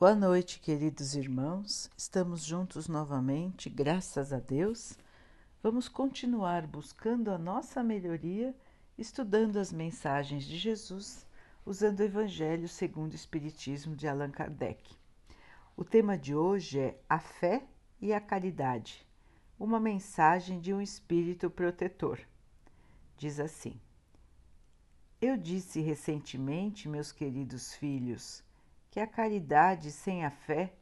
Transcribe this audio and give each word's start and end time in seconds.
Boa 0.00 0.14
noite, 0.14 0.60
queridos 0.60 1.14
irmãos. 1.14 1.90
Estamos 1.94 2.42
juntos 2.42 2.88
novamente, 2.88 3.68
graças 3.68 4.32
a 4.32 4.38
Deus. 4.38 4.96
Vamos 5.62 5.90
continuar 5.90 6.66
buscando 6.66 7.30
a 7.30 7.36
nossa 7.36 7.82
melhoria, 7.82 8.56
estudando 8.96 9.58
as 9.58 9.70
mensagens 9.70 10.44
de 10.44 10.56
Jesus, 10.56 11.26
usando 11.66 12.00
o 12.00 12.04
Evangelho 12.04 12.66
segundo 12.66 13.12
o 13.12 13.14
Espiritismo 13.14 13.94
de 13.94 14.08
Allan 14.08 14.30
Kardec. 14.30 14.96
O 15.76 15.84
tema 15.84 16.16
de 16.16 16.34
hoje 16.34 16.78
é 16.78 16.98
a 17.06 17.18
fé 17.18 17.62
e 18.00 18.14
a 18.14 18.20
caridade, 18.22 19.06
uma 19.58 19.78
mensagem 19.78 20.60
de 20.60 20.72
um 20.72 20.80
espírito 20.80 21.50
protetor. 21.50 22.18
Diz 23.18 23.38
assim: 23.38 23.78
Eu 25.20 25.36
disse 25.36 25.82
recentemente, 25.82 26.88
meus 26.88 27.12
queridos 27.12 27.74
filhos, 27.74 28.42
que 28.90 28.98
a 28.98 29.06
caridade 29.06 29.92
sem 29.92 30.24
a 30.24 30.30
fé 30.30 30.74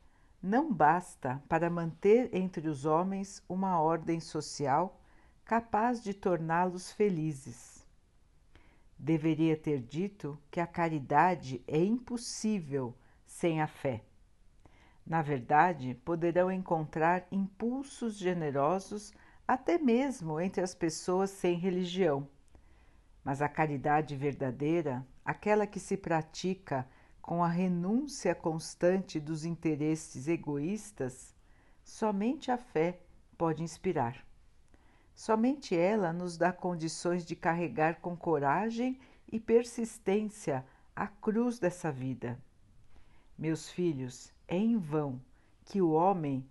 não 0.42 0.72
basta 0.72 1.42
para 1.48 1.68
manter 1.68 2.34
entre 2.34 2.66
os 2.68 2.84
homens 2.86 3.42
uma 3.48 3.80
ordem 3.80 4.18
social 4.18 4.98
capaz 5.44 6.02
de 6.02 6.14
torná-los 6.14 6.90
felizes. 6.90 7.86
Deveria 8.98 9.56
ter 9.56 9.80
dito 9.80 10.38
que 10.50 10.60
a 10.60 10.66
caridade 10.66 11.62
é 11.66 11.78
impossível 11.78 12.96
sem 13.26 13.60
a 13.60 13.66
fé. 13.66 14.02
Na 15.06 15.22
verdade, 15.22 15.94
poderão 16.04 16.50
encontrar 16.50 17.26
impulsos 17.30 18.16
generosos 18.16 19.12
até 19.46 19.78
mesmo 19.78 20.40
entre 20.40 20.62
as 20.62 20.74
pessoas 20.74 21.30
sem 21.30 21.56
religião. 21.56 22.28
Mas 23.24 23.40
a 23.40 23.48
caridade 23.48 24.16
verdadeira, 24.16 25.06
aquela 25.24 25.66
que 25.66 25.80
se 25.80 25.96
pratica 25.96 26.86
com 27.28 27.44
a 27.44 27.48
renúncia 27.48 28.34
constante 28.34 29.20
dos 29.20 29.44
interesses 29.44 30.28
egoístas, 30.28 31.34
somente 31.84 32.50
a 32.50 32.56
fé 32.56 33.00
pode 33.36 33.62
inspirar. 33.62 34.24
Somente 35.14 35.76
ela 35.76 36.10
nos 36.10 36.38
dá 36.38 36.54
condições 36.54 37.26
de 37.26 37.36
carregar 37.36 38.00
com 38.00 38.16
coragem 38.16 38.98
e 39.30 39.38
persistência 39.38 40.64
a 40.96 41.06
cruz 41.06 41.58
dessa 41.58 41.92
vida. 41.92 42.38
Meus 43.36 43.68
filhos, 43.68 44.32
é 44.48 44.56
em 44.56 44.78
vão 44.78 45.20
que 45.66 45.82
o 45.82 45.90
homem 45.90 46.48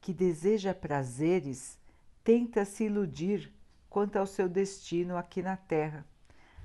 que 0.00 0.14
deseja 0.14 0.72
prazeres 0.72 1.80
tenta 2.22 2.64
se 2.64 2.84
iludir 2.84 3.52
quanto 3.90 4.20
ao 4.20 4.26
seu 4.28 4.48
destino 4.48 5.16
aqui 5.16 5.42
na 5.42 5.56
Terra, 5.56 6.06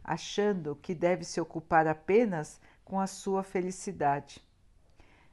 achando 0.03 0.75
que 0.75 0.94
deve 0.94 1.23
se 1.23 1.42
ocupar 1.42 1.88
apenas 1.88 2.61
com 2.88 3.02
a 3.02 3.05
sua 3.05 3.43
felicidade. 3.43 4.41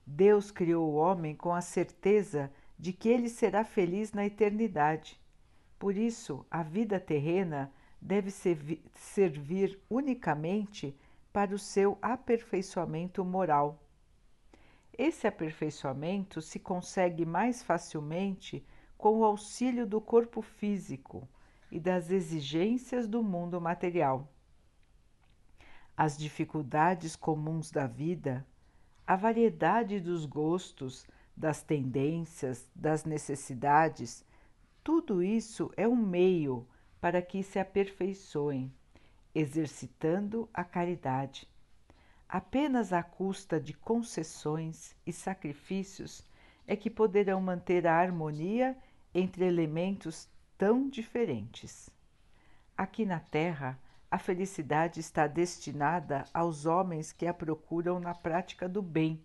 Deus 0.05 0.51
criou 0.51 0.91
o 0.91 0.97
homem 0.97 1.37
com 1.37 1.55
a 1.55 1.61
certeza 1.61 2.53
de 2.77 2.93
que 2.93 3.09
ele 3.09 3.29
será 3.29 3.63
feliz 3.65 4.13
na 4.13 4.27
eternidade. 4.27 5.21
Por 5.79 5.97
isso, 5.97 6.45
a 6.51 6.65
vida 6.65 6.99
terrena 6.99 7.73
deve 8.01 8.33
servir 8.33 9.81
unicamente 9.89 10.99
para 11.33 11.55
o 11.55 11.59
seu 11.59 11.97
aperfeiçoamento 12.03 13.25
moral. 13.25 13.81
Esse 14.99 15.29
aperfeiçoamento 15.29 16.43
se 16.43 16.59
consegue 16.59 17.25
mais 17.25 17.63
facilmente 17.63 18.67
com 18.99 19.21
o 19.21 19.25
auxílio 19.25 19.87
do 19.87 20.01
corpo 20.01 20.43
físico 20.43 21.29
e 21.71 21.79
das 21.79 22.11
exigências 22.11 23.07
do 23.07 23.23
mundo 23.23 23.61
material 23.61 24.29
as 25.97 26.17
dificuldades 26.19 27.15
comuns 27.15 27.71
da 27.71 27.87
vida, 27.87 28.47
a 29.07 29.17
variedade 29.17 30.01
dos 30.01 30.27
gostos, 30.27 31.07
das 31.37 31.63
tendências, 31.63 32.69
das 32.75 33.05
necessidades, 33.05 34.25
tudo 34.83 35.23
isso 35.23 35.71
é 35.77 35.87
um 35.87 35.97
meio 35.97 36.67
para 37.01 37.21
que 37.21 37.43
se 37.43 37.59
aperfeiçoem, 37.59 38.73
exercitando 39.35 40.49
a 40.53 40.65
caridade. 40.65 41.49
Apenas 42.29 42.93
à 42.93 43.03
custa 43.03 43.61
de 43.61 43.75
concessões 43.75 44.97
e 45.07 45.13
sacrifícios 45.13 46.27
é 46.67 46.75
que 46.75 46.91
poderão 46.91 47.41
manter 47.41 47.87
a 47.87 47.97
harmonia 47.97 48.77
entre 49.15 49.45
elementos 49.45 50.29
tão 50.57 50.89
diferentes. 50.89 51.91
Aqui 52.77 53.05
na 53.05 53.21
Terra, 53.21 53.79
a 54.15 54.19
felicidade 54.19 55.01
está 55.01 55.27
destinada 55.27 56.25
aos 56.33 56.67
homens 56.67 57.11
que 57.11 57.27
a 57.27 57.35
procuram 57.35 57.99
na 57.99 58.15
prática 58.15 58.69
do 58.69 58.81
bem 58.81 59.21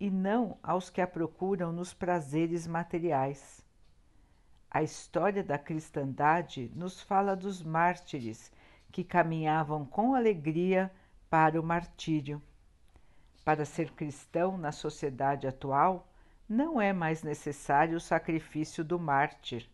e 0.00 0.10
não 0.10 0.58
aos 0.64 0.90
que 0.90 1.00
a 1.00 1.06
procuram 1.06 1.70
nos 1.70 1.94
prazeres 1.94 2.66
materiais. 2.66 3.64
A 4.68 4.82
história 4.82 5.44
da 5.44 5.56
cristandade 5.56 6.72
nos 6.74 7.00
fala 7.00 7.36
dos 7.36 7.62
mártires 7.62 8.50
que 8.90 9.04
caminhavam 9.04 9.86
com 9.86 10.16
alegria 10.16 10.90
para 11.30 11.60
o 11.60 11.62
martírio. 11.62 12.42
Para 13.44 13.64
ser 13.64 13.92
cristão 13.92 14.58
na 14.58 14.72
sociedade 14.72 15.46
atual, 15.46 16.12
não 16.48 16.80
é 16.80 16.92
mais 16.92 17.22
necessário 17.22 17.96
o 17.96 18.00
sacrifício 18.00 18.82
do 18.82 18.98
mártir, 18.98 19.70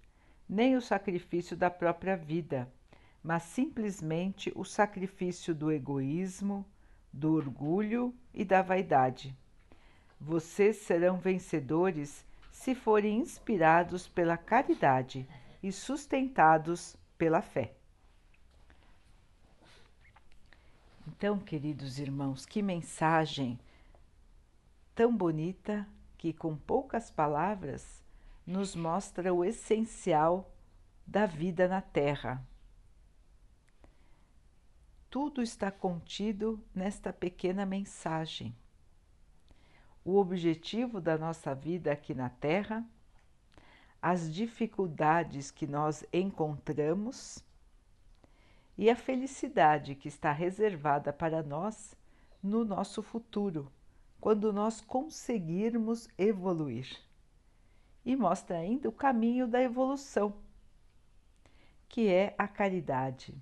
nem 0.47 0.77
o 0.77 0.83
sacrifício 0.83 1.57
da 1.57 1.71
própria 1.71 2.19
vida 2.19 2.71
mas 3.23 3.45
simplesmente 3.45 4.53
o 4.57 4.65
sacrifício 4.65 5.55
do 5.55 5.71
egoísmo, 5.71 6.67
do 7.13 7.35
orgulho 7.35 8.15
e 8.35 8.45
da 8.45 8.63
vaidade. 8.63 9.37
Vocês 10.21 10.79
serão 10.79 11.19
vencedores 11.19 12.25
se 12.51 12.75
forem 12.75 13.19
inspirados 13.19 14.09
pela 14.09 14.37
caridade 14.37 15.29
e 15.63 15.71
sustentados 15.71 16.97
pela 17.17 17.41
fé. 17.41 17.75
Então, 21.07 21.39
queridos 21.39 21.99
irmãos, 21.99 22.45
que 22.45 22.63
mensagem 22.63 23.59
tão 24.95 25.17
bonita 25.17 25.87
que, 26.19 26.33
com 26.33 26.57
poucas 26.57 27.11
palavras, 27.11 28.03
nos 28.47 28.75
mostra 28.75 29.33
o 29.33 29.45
essencial 29.45 30.51
da 31.07 31.27
vida 31.27 31.69
na 31.69 31.81
Terra 31.81 32.45
tudo 35.13 35.43
está 35.43 35.71
contido 35.71 36.59
nesta 36.75 37.13
pequena 37.13 37.67
mensagem. 37.67 38.57
O 40.03 40.17
objetivo 40.17 41.03
da 41.03 41.19
nossa 41.19 41.55
vida 41.55 41.93
aqui 41.93 42.15
na 42.15 42.31
Terra, 42.31 42.83
as 44.01 44.33
dificuldades 44.33 45.51
que 45.51 45.67
nós 45.67 46.03
encontramos 46.11 47.45
e 48.79 48.89
a 48.89 48.97
felicidade 48.97 49.95
que 49.95 50.09
está 50.09 50.33
reservada 50.33 51.13
para 51.13 51.43
nós 51.43 51.95
no 52.43 52.65
nosso 52.65 53.03
futuro, 53.03 53.71
quando 54.19 54.51
nós 54.51 54.81
conseguirmos 54.81 56.09
evoluir. 56.17 56.89
E 58.03 58.17
mostra 58.17 58.57
ainda 58.57 58.89
o 58.89 58.93
caminho 58.93 59.47
da 59.47 59.61
evolução, 59.61 60.33
que 61.87 62.09
é 62.09 62.35
a 62.39 62.49
caridade 62.49 63.39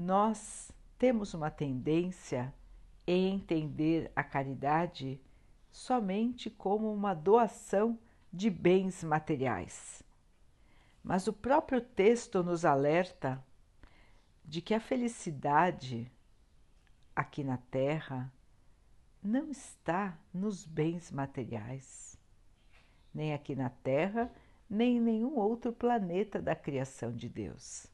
nós 0.00 0.72
temos 0.98 1.34
uma 1.34 1.50
tendência 1.50 2.54
em 3.06 3.34
entender 3.34 4.10
a 4.16 4.24
caridade 4.24 5.20
somente 5.70 6.48
como 6.48 6.90
uma 6.90 7.12
doação 7.12 7.98
de 8.32 8.48
bens 8.48 9.04
materiais. 9.04 10.02
Mas 11.04 11.26
o 11.26 11.34
próprio 11.34 11.82
texto 11.82 12.42
nos 12.42 12.64
alerta 12.64 13.44
de 14.42 14.62
que 14.62 14.72
a 14.72 14.80
felicidade 14.80 16.10
aqui 17.14 17.44
na 17.44 17.58
Terra 17.58 18.32
não 19.22 19.50
está 19.50 20.18
nos 20.32 20.64
bens 20.64 21.10
materiais, 21.10 22.18
nem 23.12 23.34
aqui 23.34 23.54
na 23.54 23.68
Terra, 23.68 24.32
nem 24.68 24.96
em 24.96 25.00
nenhum 25.00 25.36
outro 25.36 25.74
planeta 25.74 26.40
da 26.40 26.56
criação 26.56 27.12
de 27.14 27.28
Deus. 27.28 27.86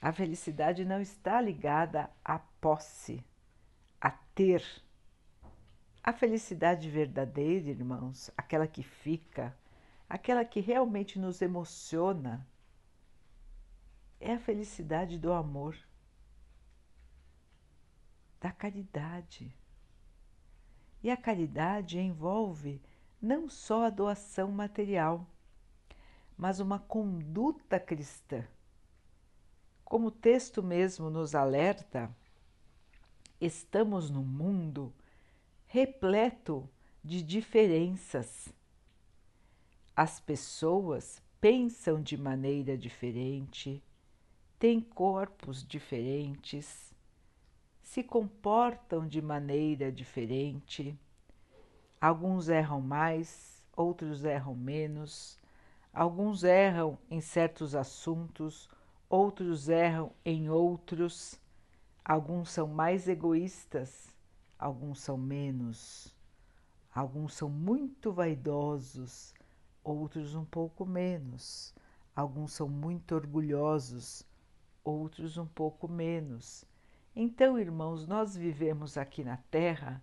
A 0.00 0.12
felicidade 0.12 0.82
não 0.82 0.98
está 0.98 1.42
ligada 1.42 2.08
à 2.24 2.38
posse, 2.38 3.22
a 4.00 4.10
ter. 4.10 4.64
A 6.02 6.10
felicidade 6.10 6.88
verdadeira, 6.88 7.68
irmãos, 7.68 8.30
aquela 8.34 8.66
que 8.66 8.82
fica, 8.82 9.54
aquela 10.08 10.42
que 10.42 10.58
realmente 10.58 11.18
nos 11.18 11.42
emociona, 11.42 12.46
é 14.18 14.32
a 14.32 14.38
felicidade 14.38 15.18
do 15.18 15.34
amor, 15.34 15.76
da 18.40 18.50
caridade. 18.50 19.54
E 21.02 21.10
a 21.10 21.16
caridade 21.16 21.98
envolve 21.98 22.80
não 23.20 23.50
só 23.50 23.84
a 23.84 23.90
doação 23.90 24.50
material, 24.50 25.26
mas 26.38 26.58
uma 26.58 26.78
conduta 26.78 27.78
cristã 27.78 28.46
como 29.90 30.06
o 30.06 30.12
texto 30.12 30.62
mesmo 30.62 31.10
nos 31.10 31.34
alerta, 31.34 32.08
estamos 33.40 34.08
no 34.08 34.22
mundo 34.22 34.94
repleto 35.66 36.70
de 37.02 37.20
diferenças. 37.20 38.54
As 39.96 40.20
pessoas 40.20 41.20
pensam 41.40 42.00
de 42.00 42.16
maneira 42.16 42.78
diferente, 42.78 43.82
têm 44.60 44.80
corpos 44.80 45.66
diferentes, 45.66 46.94
se 47.82 48.04
comportam 48.04 49.08
de 49.08 49.20
maneira 49.20 49.90
diferente. 49.90 50.96
Alguns 52.00 52.48
erram 52.48 52.80
mais, 52.80 53.60
outros 53.76 54.24
erram 54.24 54.54
menos, 54.54 55.36
alguns 55.92 56.44
erram 56.44 56.96
em 57.10 57.20
certos 57.20 57.74
assuntos, 57.74 58.70
outros 59.10 59.68
erram 59.68 60.12
em 60.24 60.48
outros. 60.48 61.38
Alguns 62.02 62.50
são 62.50 62.68
mais 62.68 63.08
egoístas, 63.08 64.08
alguns 64.58 65.00
são 65.00 65.18
menos. 65.18 66.14
Alguns 66.94 67.34
são 67.34 67.50
muito 67.50 68.10
vaidosos, 68.12 69.34
outros 69.84 70.34
um 70.34 70.44
pouco 70.44 70.86
menos. 70.86 71.74
Alguns 72.14 72.52
são 72.52 72.68
muito 72.68 73.14
orgulhosos, 73.14 74.24
outros 74.82 75.36
um 75.36 75.46
pouco 75.46 75.86
menos. 75.88 76.64
Então, 77.14 77.58
irmãos, 77.58 78.06
nós 78.06 78.36
vivemos 78.36 78.96
aqui 78.96 79.22
na 79.22 79.36
Terra 79.50 80.02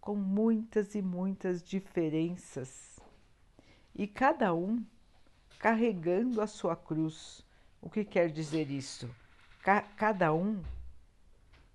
com 0.00 0.14
muitas 0.14 0.94
e 0.94 1.02
muitas 1.02 1.62
diferenças 1.62 2.98
e 3.94 4.06
cada 4.06 4.54
um 4.54 4.82
carregando 5.58 6.40
a 6.40 6.46
sua 6.46 6.76
cruz. 6.76 7.44
O 7.80 7.88
que 7.88 8.04
quer 8.04 8.30
dizer 8.30 8.70
isso? 8.70 9.08
cada 9.96 10.32
um 10.32 10.62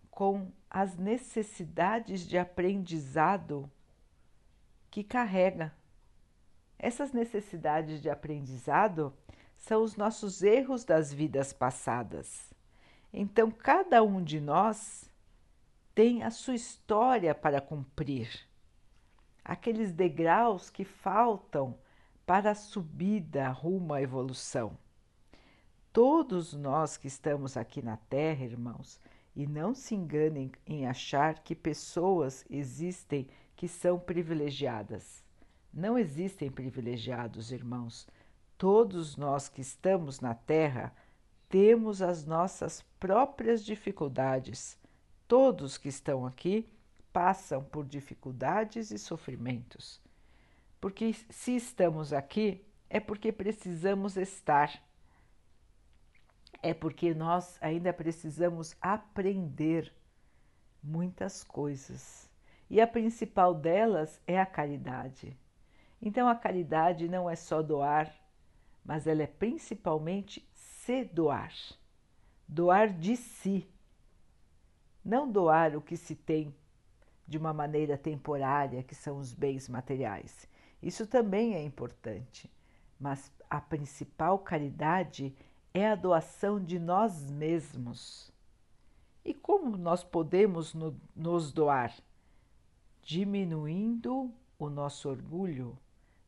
com 0.09 0.51
as 0.69 0.97
necessidades 0.97 2.21
de 2.27 2.38
aprendizado 2.38 3.69
que 4.89 5.03
carrega. 5.03 5.73
Essas 6.79 7.13
necessidades 7.13 8.01
de 8.01 8.09
aprendizado 8.09 9.13
são 9.57 9.83
os 9.83 9.95
nossos 9.95 10.41
erros 10.41 10.83
das 10.83 11.13
vidas 11.13 11.53
passadas. 11.53 12.51
Então, 13.11 13.51
cada 13.51 14.03
um 14.03 14.23
de 14.23 14.39
nós 14.39 15.09
tem 15.94 16.23
a 16.23 16.31
sua 16.31 16.56
história 16.56 17.35
para 17.35 17.61
cumprir, 17.61 18.47
aqueles 19.45 19.94
degraus 19.94 20.69
que 20.69 20.83
faltam 20.83 21.77
para 22.25 22.51
a 22.51 22.56
subida 22.56 23.49
rumo 23.49 23.94
à 23.94 24.01
evolução. 24.01 24.77
Todos 25.94 26.54
nós 26.54 26.98
que 26.98 27.06
estamos 27.06 27.56
aqui 27.56 27.80
na 27.80 27.98
Terra, 27.98 28.44
irmãos, 28.44 29.00
e 29.36 29.45
não 29.45 29.75
se 29.75 29.94
enganem 29.94 30.51
em 30.66 30.88
achar 30.88 31.44
que 31.44 31.54
pessoas 31.54 32.44
existem 32.50 33.28
que 33.56 33.68
são 33.68 34.00
privilegiadas. 34.00 35.24
Não 35.72 35.95
existem 35.95 36.50
privilegiados, 36.50 37.51
irmãos. 37.51 38.07
Todos 38.57 39.16
nós 39.16 39.48
que 39.48 39.62
estamos 39.62 40.19
na 40.19 40.34
Terra 40.34 40.92
temos 41.48 42.01
as 42.01 42.25
nossas 42.25 42.81
próprias 43.00 43.63
dificuldades. 43.63 44.80
Todos 45.28 45.78
que 45.78 45.90
estão 45.90 46.25
aqui 46.25 46.68
passam 47.12 47.63
por 47.63 47.86
dificuldades 47.86 48.90
e 48.90 48.98
sofrimentos. 48.98 50.01
Porque 50.81 51.13
se 51.30 51.56
estamos 51.56 52.12
aqui, 52.12 52.66
é 52.90 53.00
porque 53.00 53.31
precisamos 53.31 54.18
estar 54.18 54.81
é 56.61 56.73
porque 56.73 57.13
nós 57.13 57.57
ainda 57.61 57.91
precisamos 57.91 58.75
aprender 58.81 59.94
muitas 60.83 61.44
coisas. 61.44 62.29
E 62.69 62.81
a 62.81 62.88
principal 62.88 63.53
delas 63.53 64.21
é 64.27 64.39
a 64.39 64.45
caridade. 64.45 65.38
Então 66.01 66.27
a 66.27 66.35
caridade 66.35 67.07
não 67.07 67.29
é 67.29 67.35
só 67.35 67.61
doar, 67.61 68.13
mas 68.83 69.07
ela 69.07 69.23
é 69.23 69.27
principalmente 69.27 70.47
se 70.53 71.05
doar. 71.05 71.53
Doar 72.47 72.89
de 72.89 73.15
si. 73.15 73.67
Não 75.03 75.29
doar 75.31 75.75
o 75.75 75.81
que 75.81 75.95
se 75.95 76.15
tem 76.15 76.53
de 77.27 77.38
uma 77.38 77.53
maneira 77.53 77.97
temporária, 77.97 78.83
que 78.83 78.95
são 78.95 79.17
os 79.17 79.33
bens 79.33 79.69
materiais. 79.69 80.47
Isso 80.81 81.07
também 81.07 81.56
é 81.56 81.63
importante, 81.63 82.51
mas 82.99 83.31
a 83.49 83.61
principal 83.61 84.39
caridade 84.39 85.27
é 85.27 85.52
a 85.81 85.95
doação 85.95 86.63
de 86.63 86.77
nós 86.77 87.31
mesmos. 87.31 88.31
E 89.25 89.33
como 89.33 89.75
nós 89.75 90.03
podemos 90.03 90.73
no, 90.73 90.95
nos 91.15 91.51
doar? 91.51 91.91
Diminuindo 93.01 94.31
o 94.59 94.69
nosso 94.69 95.09
orgulho, 95.09 95.77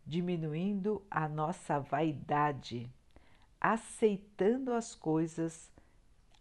diminuindo 0.05 1.05
a 1.11 1.27
nossa 1.27 1.79
vaidade, 1.79 2.89
aceitando 3.61 4.73
as 4.73 4.95
coisas, 4.95 5.71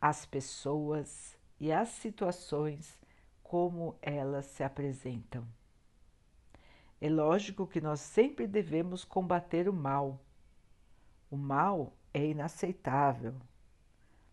as 0.00 0.24
pessoas 0.24 1.36
e 1.60 1.70
as 1.70 1.88
situações 1.88 2.98
como 3.42 3.96
elas 4.00 4.46
se 4.46 4.64
apresentam. 4.64 5.46
É 7.00 7.10
lógico 7.10 7.66
que 7.66 7.80
nós 7.80 8.00
sempre 8.00 8.46
devemos 8.46 9.04
combater 9.04 9.68
o 9.68 9.72
mal. 9.72 10.18
O 11.30 11.36
mal 11.36 11.92
é 12.14 12.25
inaceitável. 12.25 13.34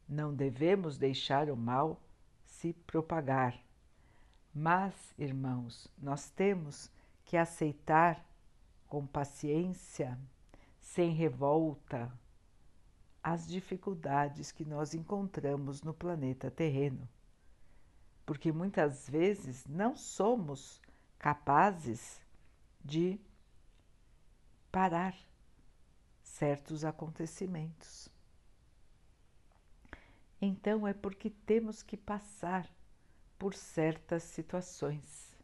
Não 0.07 0.33
devemos 0.33 0.97
deixar 0.97 1.49
o 1.49 1.57
mal 1.57 1.99
se 2.45 2.73
propagar. 2.85 3.59
Mas, 4.53 4.93
irmãos, 5.17 5.87
nós 5.97 6.29
temos 6.29 6.91
que 7.25 7.35
aceitar 7.35 8.23
com 8.87 9.07
paciência, 9.07 10.19
sem 10.79 11.11
revolta, 11.11 12.11
as 13.23 13.47
dificuldades 13.47 14.51
que 14.51 14.65
nós 14.65 14.93
encontramos 14.93 15.81
no 15.81 15.93
planeta 15.93 16.51
terreno. 16.51 17.07
Porque 18.25 18.51
muitas 18.51 19.09
vezes 19.09 19.65
não 19.65 19.95
somos 19.95 20.81
capazes 21.17 22.21
de 22.83 23.19
parar 24.71 25.15
certos 26.41 26.83
acontecimentos. 26.83 28.09
Então 30.41 30.87
é 30.87 30.91
porque 30.91 31.29
temos 31.29 31.83
que 31.83 31.95
passar 31.95 32.67
por 33.37 33.53
certas 33.53 34.23
situações. 34.23 35.37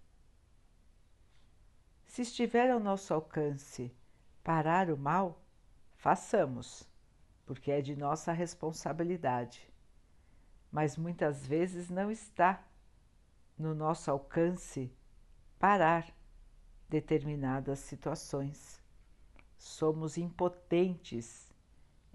Se 2.07 2.23
estiver 2.23 2.71
ao 2.71 2.79
nosso 2.79 3.13
alcance 3.13 3.95
parar 4.43 4.89
o 4.89 4.97
mal, 4.97 5.39
façamos, 5.97 6.89
porque 7.45 7.69
é 7.69 7.79
de 7.79 7.95
nossa 7.95 8.31
responsabilidade. 8.31 9.71
Mas 10.71 10.97
muitas 10.97 11.45
vezes 11.45 11.91
não 11.91 12.09
está 12.09 12.65
no 13.55 13.75
nosso 13.75 14.09
alcance 14.09 14.91
parar 15.59 16.11
determinadas 16.89 17.77
situações 17.77 18.81
somos 19.57 20.17
impotentes 20.17 21.51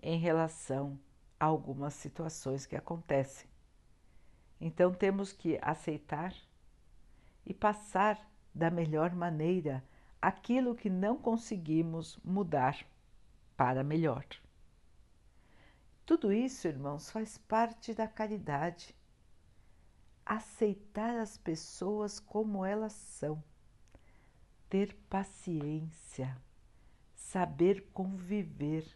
em 0.00 0.18
relação 0.18 0.98
a 1.38 1.46
algumas 1.46 1.94
situações 1.94 2.66
que 2.66 2.76
acontecem. 2.76 3.48
Então 4.60 4.94
temos 4.94 5.32
que 5.32 5.58
aceitar 5.60 6.34
e 7.44 7.52
passar 7.52 8.30
da 8.54 8.70
melhor 8.70 9.14
maneira 9.14 9.82
aquilo 10.20 10.74
que 10.74 10.88
não 10.88 11.16
conseguimos 11.16 12.16
mudar 12.24 12.86
para 13.56 13.82
melhor. 13.82 14.24
Tudo 16.06 16.32
isso, 16.32 16.68
irmãos, 16.68 17.10
faz 17.10 17.38
parte 17.38 17.92
da 17.92 18.06
caridade. 18.06 18.94
Aceitar 20.24 21.18
as 21.18 21.36
pessoas 21.36 22.20
como 22.20 22.64
elas 22.64 22.92
são, 22.92 23.42
ter 24.68 24.94
paciência 25.08 26.40
saber 27.32 27.88
conviver, 27.94 28.86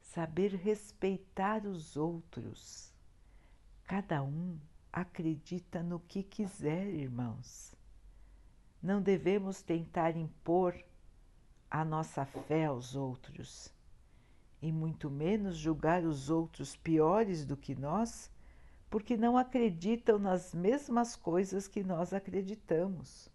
saber 0.00 0.54
respeitar 0.54 1.66
os 1.66 1.96
outros. 1.96 2.94
Cada 3.82 4.22
um 4.22 4.56
acredita 4.92 5.82
no 5.82 5.98
que 5.98 6.22
quiser, 6.22 6.86
irmãos. 6.86 7.74
Não 8.80 9.02
devemos 9.02 9.62
tentar 9.62 10.16
impor 10.16 10.80
a 11.68 11.84
nossa 11.84 12.24
fé 12.24 12.66
aos 12.66 12.94
outros, 12.94 13.74
e 14.62 14.70
muito 14.70 15.10
menos 15.10 15.56
julgar 15.56 16.04
os 16.04 16.30
outros 16.30 16.76
piores 16.76 17.44
do 17.44 17.56
que 17.56 17.74
nós, 17.74 18.30
porque 18.88 19.16
não 19.16 19.36
acreditam 19.36 20.20
nas 20.20 20.54
mesmas 20.54 21.16
coisas 21.16 21.66
que 21.66 21.82
nós 21.82 22.12
acreditamos 22.12 23.28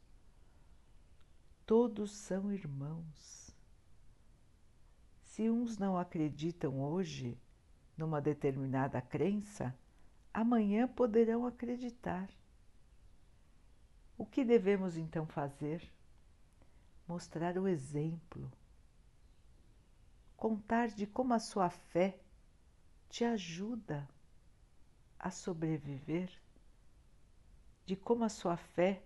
todos 1.65 2.11
são 2.11 2.51
irmãos. 2.51 3.49
Se 5.23 5.49
uns 5.49 5.77
não 5.77 5.97
acreditam 5.97 6.79
hoje 6.81 7.37
numa 7.97 8.21
determinada 8.21 9.01
crença, 9.01 9.75
amanhã 10.33 10.87
poderão 10.87 11.45
acreditar. 11.45 12.29
O 14.17 14.25
que 14.25 14.45
devemos 14.45 14.95
então 14.95 15.25
fazer? 15.25 15.91
Mostrar 17.07 17.57
o 17.57 17.67
exemplo, 17.67 18.51
contar 20.35 20.87
de 20.89 21.05
como 21.05 21.33
a 21.33 21.39
sua 21.39 21.69
fé 21.69 22.19
te 23.09 23.23
ajuda 23.23 24.07
a 25.19 25.29
sobreviver, 25.29 26.31
de 27.85 27.95
como 27.95 28.23
a 28.23 28.29
sua 28.29 28.57
fé 28.57 29.03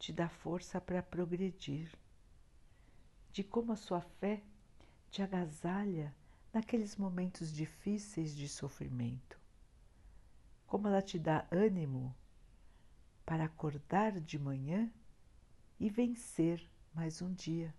te 0.00 0.14
dá 0.14 0.30
força 0.30 0.80
para 0.80 1.02
progredir, 1.02 1.94
de 3.30 3.44
como 3.44 3.72
a 3.72 3.76
sua 3.76 4.00
fé 4.00 4.42
te 5.10 5.22
agasalha 5.22 6.14
naqueles 6.54 6.96
momentos 6.96 7.52
difíceis 7.52 8.34
de 8.34 8.48
sofrimento, 8.48 9.38
como 10.66 10.88
ela 10.88 11.02
te 11.02 11.18
dá 11.18 11.46
ânimo 11.50 12.16
para 13.26 13.44
acordar 13.44 14.18
de 14.18 14.38
manhã 14.38 14.90
e 15.78 15.90
vencer 15.90 16.66
mais 16.94 17.20
um 17.20 17.34
dia. 17.34 17.74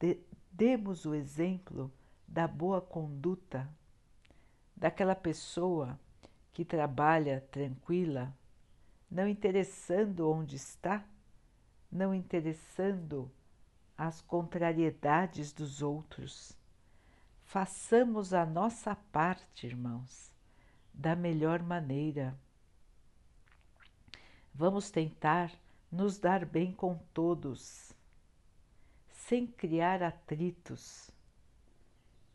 De, 0.00 0.18
demos 0.50 1.06
o 1.06 1.14
exemplo 1.14 1.90
da 2.26 2.48
boa 2.48 2.80
conduta, 2.80 3.72
daquela 4.76 5.14
pessoa 5.14 5.98
que 6.52 6.64
trabalha 6.64 7.40
tranquila, 7.52 8.36
não 9.10 9.26
interessando 9.26 10.30
onde 10.30 10.56
está, 10.56 11.04
não 11.90 12.14
interessando 12.14 13.30
as 13.96 14.20
contrariedades 14.20 15.52
dos 15.52 15.82
outros. 15.82 16.56
Façamos 17.42 18.34
a 18.34 18.44
nossa 18.44 18.94
parte, 18.94 19.66
irmãos, 19.66 20.30
da 20.92 21.16
melhor 21.16 21.62
maneira. 21.62 22.38
Vamos 24.54 24.90
tentar 24.90 25.50
nos 25.90 26.18
dar 26.18 26.44
bem 26.44 26.72
com 26.72 26.98
todos, 27.14 27.92
sem 29.08 29.46
criar 29.46 30.02
atritos 30.02 31.10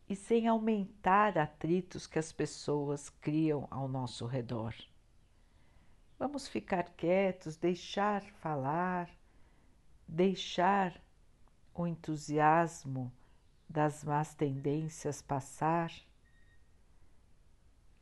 e 0.08 0.16
sem 0.16 0.48
aumentar 0.48 1.38
atritos 1.38 2.06
que 2.06 2.18
as 2.18 2.32
pessoas 2.32 3.08
criam 3.08 3.68
ao 3.70 3.88
nosso 3.88 4.26
redor. 4.26 4.74
Vamos 6.24 6.48
ficar 6.48 6.84
quietos, 6.96 7.58
deixar 7.58 8.22
falar, 8.40 9.10
deixar 10.08 10.98
o 11.74 11.86
entusiasmo 11.86 13.12
das 13.68 14.02
más 14.02 14.34
tendências 14.34 15.20
passar. 15.20 15.92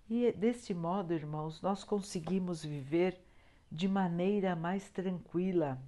E 0.09 0.31
deste 0.31 0.73
modo, 0.73 1.13
irmãos, 1.13 1.61
nós 1.61 1.83
conseguimos 1.83 2.65
viver 2.65 3.21
de 3.69 3.89
maneira 3.89 4.55
mais 4.55 4.89
tranquila. 4.89 5.83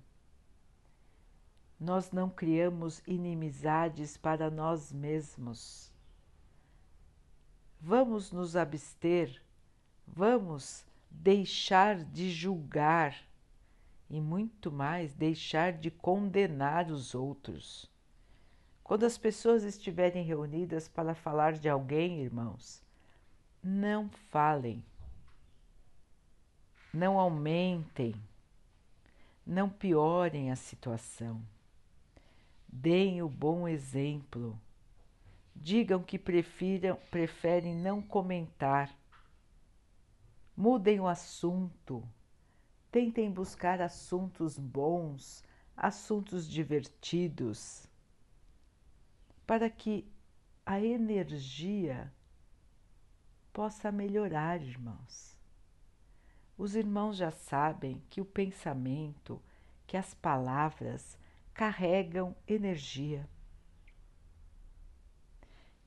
Nós 1.78 2.10
não 2.10 2.28
criamos 2.28 3.00
inimizades 3.06 4.16
para 4.16 4.50
nós 4.50 4.90
mesmos. 4.90 5.88
Vamos 7.80 8.32
nos 8.32 8.56
abster, 8.56 9.40
vamos 10.04 10.84
deixar 11.14 12.04
de 12.04 12.30
julgar 12.30 13.16
e 14.10 14.20
muito 14.20 14.70
mais 14.70 15.14
deixar 15.14 15.72
de 15.72 15.90
condenar 15.90 16.90
os 16.90 17.14
outros. 17.14 17.90
Quando 18.82 19.04
as 19.04 19.16
pessoas 19.16 19.64
estiverem 19.64 20.24
reunidas 20.24 20.88
para 20.88 21.14
falar 21.14 21.54
de 21.54 21.68
alguém, 21.68 22.20
irmãos, 22.20 22.82
não 23.62 24.10
falem 24.30 24.84
não 26.94 27.18
aumentem, 27.18 28.14
não 29.44 29.68
piorem 29.68 30.52
a 30.52 30.56
situação. 30.56 31.42
Deem 32.68 33.20
o 33.20 33.28
bom 33.28 33.66
exemplo. 33.66 34.58
Digam 35.54 36.02
que 36.02 36.18
prefiram, 36.18 36.96
preferem 37.10 37.74
não 37.74 38.00
comentar. 38.00 38.96
Mudem 40.56 41.00
o 41.00 41.08
assunto. 41.08 42.08
Tentem 42.90 43.30
buscar 43.30 43.80
assuntos 43.80 44.56
bons, 44.56 45.42
assuntos 45.76 46.48
divertidos, 46.48 47.88
para 49.44 49.68
que 49.68 50.06
a 50.64 50.80
energia 50.80 52.12
possa 53.52 53.90
melhorar, 53.90 54.62
irmãos. 54.62 55.36
Os 56.56 56.76
irmãos 56.76 57.16
já 57.16 57.32
sabem 57.32 58.00
que 58.08 58.20
o 58.20 58.24
pensamento, 58.24 59.42
que 59.86 59.96
as 59.96 60.14
palavras 60.14 61.18
carregam 61.52 62.34
energia. 62.46 63.28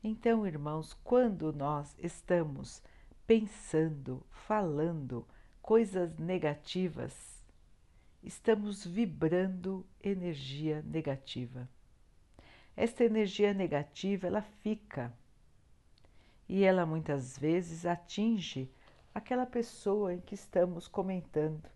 Então, 0.03 0.45
irmãos, 0.45 0.93
quando 1.03 1.51
nós 1.53 1.95
estamos 1.97 2.83
pensando, 3.27 4.25
falando 4.31 5.27
coisas 5.61 6.17
negativas, 6.17 7.45
estamos 8.23 8.85
vibrando 8.85 9.85
energia 10.01 10.81
negativa. 10.83 11.69
Esta 12.73 13.03
energia 13.03 13.53
negativa, 13.53 14.27
ela 14.27 14.41
fica 14.41 15.13
e 16.47 16.63
ela 16.63 16.85
muitas 16.85 17.37
vezes 17.37 17.85
atinge 17.85 18.71
aquela 19.13 19.45
pessoa 19.45 20.13
em 20.13 20.21
que 20.21 20.33
estamos 20.33 20.87
comentando. 20.87 21.69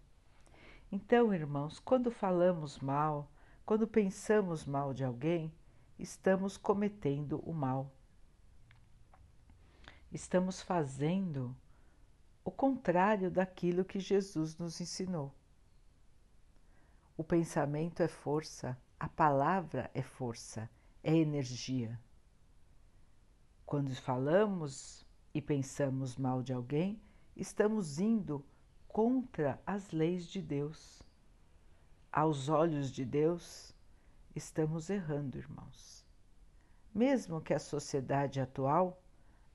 Então, 0.89 1.33
irmãos, 1.33 1.79
quando 1.79 2.09
falamos 2.09 2.79
mal, 2.79 3.29
quando 3.65 3.85
pensamos 3.85 4.65
mal 4.65 4.93
de 4.93 5.03
alguém, 5.03 5.51
estamos 5.99 6.55
cometendo 6.55 7.41
o 7.45 7.53
mal. 7.53 7.91
Estamos 10.11 10.61
fazendo 10.61 11.55
o 12.43 12.51
contrário 12.51 13.31
daquilo 13.31 13.85
que 13.85 13.97
Jesus 13.97 14.57
nos 14.57 14.81
ensinou. 14.81 15.33
O 17.15 17.23
pensamento 17.23 18.03
é 18.03 18.09
força, 18.09 18.77
a 18.99 19.07
palavra 19.07 19.89
é 19.93 20.01
força, 20.01 20.69
é 21.01 21.15
energia. 21.15 21.97
Quando 23.65 23.95
falamos 23.95 25.05
e 25.33 25.41
pensamos 25.41 26.17
mal 26.17 26.43
de 26.43 26.51
alguém, 26.51 27.01
estamos 27.33 27.97
indo 27.97 28.45
contra 28.89 29.61
as 29.65 29.91
leis 29.91 30.25
de 30.25 30.41
Deus. 30.41 31.01
Aos 32.11 32.49
olhos 32.49 32.91
de 32.91 33.05
Deus, 33.05 33.73
estamos 34.35 34.89
errando, 34.89 35.37
irmãos. 35.37 36.05
Mesmo 36.93 37.39
que 37.39 37.53
a 37.53 37.59
sociedade 37.59 38.41
atual 38.41 39.00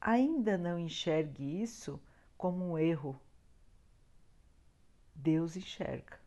ainda 0.06 0.56
não 0.56 0.78
enxergue 0.78 1.60
isso 1.60 2.00
como 2.38 2.64
um 2.64 2.78
erro, 2.78 3.20
Deus 5.12 5.56
enxerga. 5.56 6.20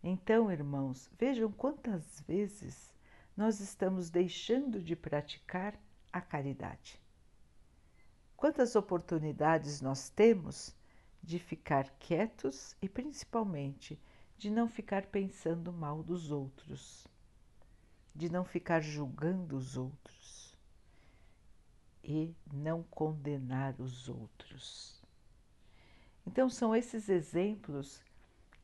Então, 0.00 0.52
irmãos, 0.52 1.10
vejam 1.18 1.50
quantas 1.50 2.20
vezes 2.20 2.94
nós 3.36 3.58
estamos 3.58 4.08
deixando 4.08 4.80
de 4.80 4.94
praticar 4.94 5.76
a 6.12 6.20
caridade. 6.20 7.02
Quantas 8.36 8.76
oportunidades 8.76 9.80
nós 9.80 10.08
temos 10.10 10.72
de 11.20 11.40
ficar 11.40 11.90
quietos 11.98 12.76
e 12.80 12.88
principalmente 12.88 14.00
de 14.38 14.48
não 14.48 14.68
ficar 14.68 15.06
pensando 15.06 15.72
mal 15.72 16.04
dos 16.04 16.30
outros, 16.30 17.04
de 18.14 18.30
não 18.30 18.44
ficar 18.44 18.80
julgando 18.80 19.56
os 19.56 19.76
outros 19.76 20.19
e 22.10 22.34
não 22.52 22.82
condenar 22.82 23.80
os 23.80 24.08
outros. 24.08 25.00
Então, 26.26 26.50
são 26.50 26.74
esses 26.74 27.08
exemplos 27.08 28.02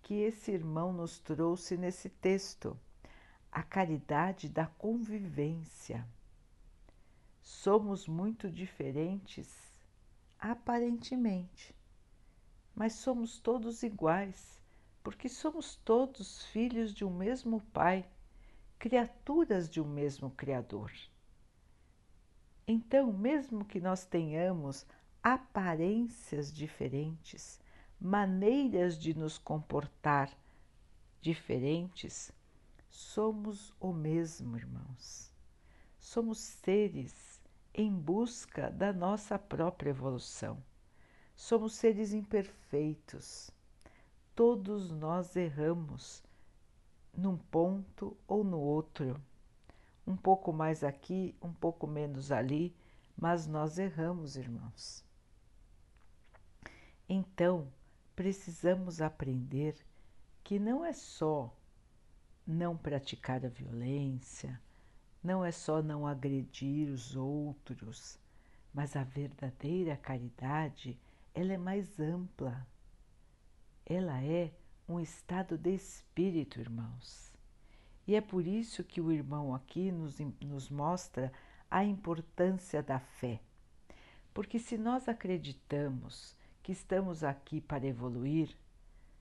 que 0.02 0.14
esse 0.14 0.50
irmão 0.50 0.92
nos 0.92 1.20
trouxe 1.20 1.76
nesse 1.76 2.08
texto, 2.08 2.76
a 3.50 3.62
caridade 3.62 4.48
da 4.48 4.66
convivência. 4.66 6.04
Somos 7.40 8.08
muito 8.08 8.50
diferentes 8.50 9.80
aparentemente, 10.38 11.74
mas 12.74 12.94
somos 12.94 13.38
todos 13.38 13.84
iguais, 13.84 14.60
porque 15.04 15.28
somos 15.28 15.76
todos 15.76 16.44
filhos 16.46 16.92
de 16.92 17.04
um 17.04 17.16
mesmo 17.16 17.60
Pai, 17.72 18.04
criaturas 18.76 19.70
de 19.70 19.80
um 19.80 19.88
mesmo 19.88 20.30
Criador. 20.32 20.92
Então, 22.68 23.12
mesmo 23.12 23.64
que 23.64 23.80
nós 23.80 24.04
tenhamos 24.04 24.84
aparências 25.22 26.52
diferentes, 26.52 27.60
maneiras 28.00 28.98
de 28.98 29.16
nos 29.16 29.38
comportar 29.38 30.36
diferentes, 31.20 32.32
somos 32.90 33.72
o 33.78 33.92
mesmo, 33.92 34.56
irmãos. 34.56 35.32
Somos 36.00 36.38
seres 36.38 37.40
em 37.72 37.92
busca 37.92 38.68
da 38.70 38.92
nossa 38.92 39.38
própria 39.38 39.90
evolução. 39.90 40.60
Somos 41.36 41.74
seres 41.74 42.12
imperfeitos, 42.12 43.50
todos 44.34 44.90
nós 44.90 45.36
erramos 45.36 46.22
num 47.16 47.36
ponto 47.36 48.16
ou 48.26 48.42
no 48.42 48.58
outro, 48.58 49.20
um 50.06 50.16
pouco 50.16 50.52
mais 50.52 50.84
aqui, 50.84 51.34
um 51.42 51.52
pouco 51.52 51.86
menos 51.86 52.30
ali, 52.30 52.74
mas 53.16 53.46
nós 53.46 53.78
erramos, 53.78 54.36
irmãos. 54.36 55.04
Então, 57.08 57.66
precisamos 58.14 59.00
aprender 59.00 59.76
que 60.44 60.58
não 60.58 60.84
é 60.84 60.92
só 60.92 61.52
não 62.46 62.76
praticar 62.76 63.44
a 63.44 63.48
violência, 63.48 64.60
não 65.22 65.44
é 65.44 65.50
só 65.50 65.82
não 65.82 66.06
agredir 66.06 66.88
os 66.88 67.16
outros, 67.16 68.18
mas 68.72 68.94
a 68.94 69.02
verdadeira 69.02 69.96
caridade, 69.96 70.98
ela 71.34 71.52
é 71.52 71.58
mais 71.58 71.98
ampla. 71.98 72.66
Ela 73.84 74.22
é 74.22 74.52
um 74.88 75.00
estado 75.00 75.58
de 75.58 75.74
espírito, 75.74 76.60
irmãos. 76.60 77.35
E 78.06 78.14
é 78.14 78.20
por 78.20 78.46
isso 78.46 78.84
que 78.84 79.00
o 79.00 79.10
irmão 79.10 79.54
aqui 79.54 79.90
nos, 79.90 80.18
nos 80.40 80.70
mostra 80.70 81.32
a 81.70 81.84
importância 81.84 82.82
da 82.82 83.00
fé. 83.00 83.40
Porque 84.32 84.58
se 84.58 84.78
nós 84.78 85.08
acreditamos 85.08 86.36
que 86.62 86.72
estamos 86.72 87.24
aqui 87.24 87.60
para 87.60 87.86
evoluir, 87.86 88.56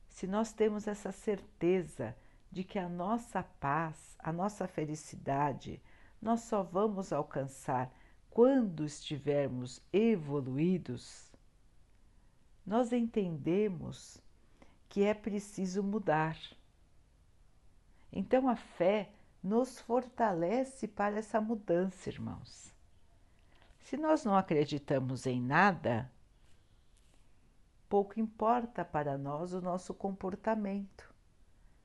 se 0.09 0.27
nós 0.27 0.51
temos 0.51 0.87
essa 0.87 1.11
certeza 1.11 2.15
de 2.51 2.63
que 2.63 2.79
a 2.79 2.87
nossa 2.87 3.43
paz, 3.43 4.15
a 4.19 4.31
nossa 4.31 4.67
felicidade, 4.67 5.81
nós 6.21 6.41
só 6.41 6.63
vamos 6.63 7.11
alcançar 7.11 7.91
quando 8.29 8.85
estivermos 8.85 9.81
evoluídos, 9.93 11.31
nós 12.65 12.91
entendemos 12.91 14.21
que 14.89 15.03
é 15.03 15.13
preciso 15.13 15.83
mudar. 15.83 16.37
Então 18.11 18.47
a 18.47 18.55
fé 18.55 19.11
nos 19.43 19.79
fortalece 19.79 20.87
para 20.87 21.17
essa 21.17 21.39
mudança, 21.39 22.09
irmãos. 22.09 22.73
Se 23.79 23.97
nós 23.97 24.25
não 24.25 24.35
acreditamos 24.35 25.25
em 25.25 25.41
nada, 25.41 26.11
pouco 27.87 28.19
importa 28.19 28.83
para 28.83 29.17
nós 29.17 29.53
o 29.53 29.61
nosso 29.61 29.93
comportamento. 29.93 31.13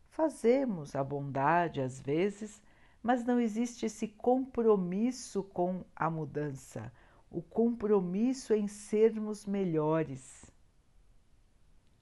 Fazemos 0.08 0.96
a 0.96 1.04
bondade 1.04 1.80
às 1.80 2.00
vezes, 2.00 2.62
mas 3.02 3.24
não 3.24 3.38
existe 3.38 3.86
esse 3.86 4.08
compromisso 4.08 5.42
com 5.42 5.84
a 5.94 6.10
mudança, 6.10 6.92
o 7.30 7.42
compromisso 7.42 8.54
em 8.54 8.66
sermos 8.66 9.44
melhores 9.46 10.50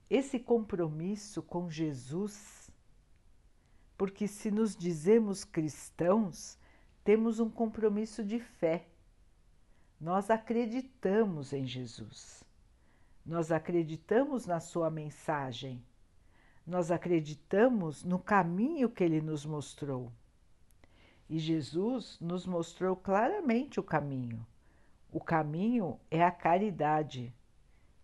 esse 0.09 0.39
compromisso 0.39 1.41
com 1.43 1.69
Jesus, 1.69 2.58
porque 3.99 4.29
se 4.29 4.49
nos 4.49 4.77
dizemos 4.77 5.43
cristãos, 5.43 6.57
temos 7.03 7.41
um 7.41 7.49
compromisso 7.49 8.23
de 8.23 8.39
fé. 8.39 8.87
Nós 9.99 10.29
acreditamos 10.29 11.51
em 11.51 11.65
Jesus, 11.65 12.45
nós 13.25 13.51
acreditamos 13.51 14.45
na 14.45 14.61
Sua 14.61 14.89
mensagem, 14.89 15.83
nós 16.65 16.91
acreditamos 16.91 18.05
no 18.05 18.17
caminho 18.17 18.89
que 18.89 19.03
Ele 19.03 19.19
nos 19.19 19.45
mostrou. 19.45 20.13
E 21.29 21.37
Jesus 21.37 22.17
nos 22.21 22.45
mostrou 22.45 22.95
claramente 22.95 23.81
o 23.81 23.83
caminho. 23.83 24.47
O 25.11 25.19
caminho 25.19 25.99
é 26.09 26.23
a 26.23 26.31
caridade 26.31 27.35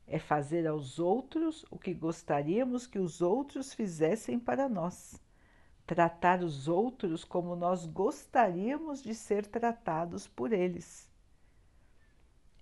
é 0.08 0.20
fazer 0.20 0.68
aos 0.68 1.00
outros 1.00 1.66
o 1.72 1.80
que 1.80 1.94
gostaríamos 1.94 2.86
que 2.86 3.00
os 3.00 3.22
outros 3.22 3.74
fizessem 3.74 4.38
para 4.40 4.70
nós, 4.70 5.20
tratar 5.86 6.44
os 6.44 6.68
outros 6.68 7.24
como 7.24 7.56
nós 7.56 7.86
gostaríamos 7.86 9.04
de 9.04 9.14
ser 9.14 9.46
tratados 9.46 10.28
por 10.28 10.52
eles. 10.52 11.10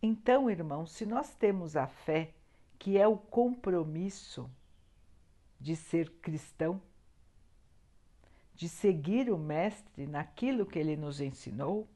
Então, 0.02 0.50
irmãos, 0.50 0.92
se 0.92 1.06
nós 1.06 1.34
temos 1.36 1.78
a 1.78 1.88
fé, 1.88 2.34
que 2.78 2.98
é 2.98 3.08
o 3.08 3.18
compromisso 3.18 4.50
de 5.58 5.76
ser 5.76 6.10
cristão, 6.22 6.82
de 8.54 8.68
seguir 8.68 9.32
o 9.32 9.38
Mestre 9.38 10.06
naquilo 10.06 10.66
que 10.66 10.78
ele 10.78 10.98
nos 10.98 11.22
ensinou, 11.22 11.88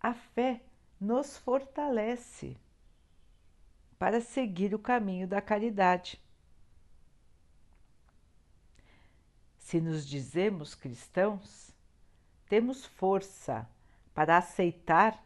a 0.00 0.12
fé 0.12 0.60
nos 1.00 1.38
fortalece 1.38 2.56
para 3.98 4.20
seguir 4.20 4.74
o 4.74 4.78
caminho 4.78 5.28
da 5.28 5.40
caridade. 5.40 6.20
Se 9.74 9.80
nos 9.80 10.06
dizemos 10.06 10.72
cristãos, 10.72 11.74
temos 12.48 12.86
força 12.86 13.68
para 14.14 14.38
aceitar 14.38 15.20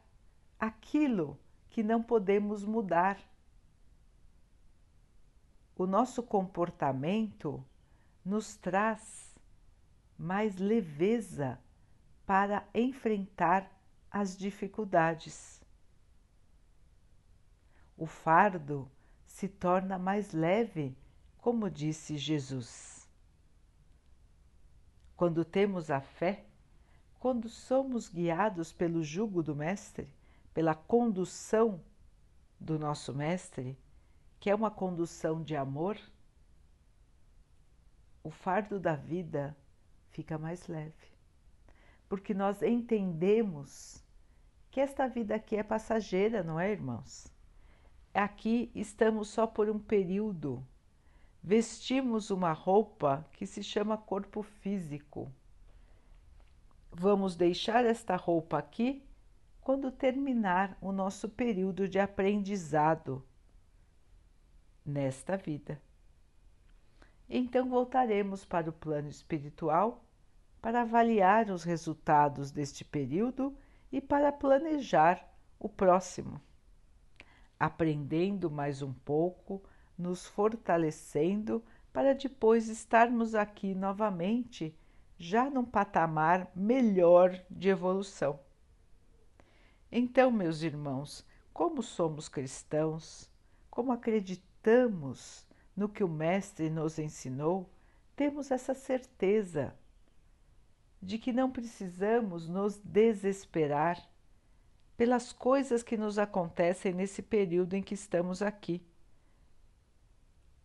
aquilo 0.59 1.39
que 1.69 1.83
não 1.83 2.03
podemos 2.03 2.65
mudar. 2.65 3.21
O 5.77 5.87
nosso 5.87 6.23
comportamento 6.23 7.63
nos 8.25 8.57
traz 8.57 9.37
mais 10.17 10.57
leveza 10.57 11.61
para 12.25 12.67
enfrentar 12.75 13.71
as 14.11 14.35
dificuldades 14.35 15.61
o 17.99 18.07
fardo 18.07 18.91
se 19.27 19.47
torna 19.47 19.99
mais 19.99 20.33
leve, 20.33 20.97
como 21.37 21.69
disse 21.69 22.17
Jesus. 22.17 22.98
Quando 25.19 25.45
temos 25.45 25.91
a 25.91 26.01
fé, 26.01 26.47
quando 27.19 27.47
somos 27.47 28.09
guiados 28.09 28.73
pelo 28.73 29.03
jugo 29.03 29.43
do 29.43 29.55
Mestre, 29.55 30.09
pela 30.55 30.75
condução 30.75 31.83
do 32.59 32.79
nosso 32.79 33.15
Mestre, 33.15 33.79
que 34.41 34.49
é 34.49 34.55
uma 34.55 34.71
condução 34.71 35.43
de 35.43 35.55
amor, 35.55 35.99
o 38.25 38.31
fardo 38.31 38.81
da 38.81 38.95
vida 38.97 39.55
fica 40.09 40.39
mais 40.39 40.67
leve, 40.69 41.13
porque 42.09 42.33
nós 42.33 42.63
entendemos 42.63 44.03
que 44.71 44.81
esta 44.81 45.07
vida 45.07 45.35
aqui 45.35 45.57
é 45.57 45.63
passageira, 45.63 46.43
não 46.43 46.59
é, 46.59 46.73
irmãos? 46.73 47.31
aqui 48.15 48.71
estamos 48.75 49.29
só 49.29 49.47
por 49.47 49.69
um 49.69 49.79
período. 49.79 50.65
Vestimos 51.43 52.31
uma 52.31 52.53
roupa 52.53 53.25
que 53.33 53.47
se 53.47 53.63
chama 53.63 53.97
corpo 53.97 54.43
físico. 54.43 55.33
Vamos 56.91 57.37
deixar 57.37 57.85
esta 57.85 58.17
roupa 58.17 58.59
aqui 58.59 59.03
quando 59.61 59.91
terminar 59.91 60.77
o 60.81 60.93
nosso 60.93 61.29
período 61.29 61.89
de 61.89 61.99
aprendizado 61.99 63.25
nesta 64.85 65.37
vida. 65.37 65.81
Então 67.29 67.69
voltaremos 67.69 68.45
para 68.45 68.71
o 68.71 68.73
plano 68.73 69.09
espiritual 69.09 70.05
para 70.61 70.83
avaliar 70.83 71.51
os 71.51 71.63
resultados 71.63 72.51
deste 72.51 72.85
período 72.85 73.57
e 73.93 74.01
para 74.01 74.33
planejar 74.33 75.29
o 75.59 75.69
próximo 75.69 76.41
aprendendo 77.59 78.51
mais 78.51 78.83
um 78.83 78.93
pouco, 78.93 79.63
nos 79.99 80.27
fortalecendo 80.27 81.63
para 81.93 82.15
depois 82.15 82.69
estarmos 82.69 83.35
aqui 83.35 83.75
novamente, 83.75 84.75
já 85.19 85.51
num 85.51 85.65
patamar 85.65 86.51
melhor 86.55 87.39
de 87.51 87.69
evolução. 87.69 88.39
Então, 89.91 90.31
meus 90.31 90.63
irmãos, 90.63 91.27
como 91.53 91.83
somos 91.83 92.29
cristãos, 92.29 93.29
como 93.71 93.91
acreditamos 93.91 95.47
no 95.75 95.89
que 95.89 96.05
o 96.05 96.09
Mestre 96.09 96.71
nos 96.71 96.99
ensinou, 96.99 97.69
temos 98.15 98.51
essa 98.51 98.75
certeza 98.75 99.75
de 101.01 101.19
que 101.19 101.33
não 101.33 101.51
precisamos 101.51 102.49
nos 102.49 102.79
desesperar 102.79 104.09
pelas 104.97 105.33
coisas 105.33 105.83
que 105.83 105.97
nos 105.97 106.19
acontecem 106.19 106.93
nesse 106.93 107.23
período 107.23 107.75
em 107.75 107.83
que 107.83 107.95
estamos 107.95 108.43
aqui. 108.43 108.85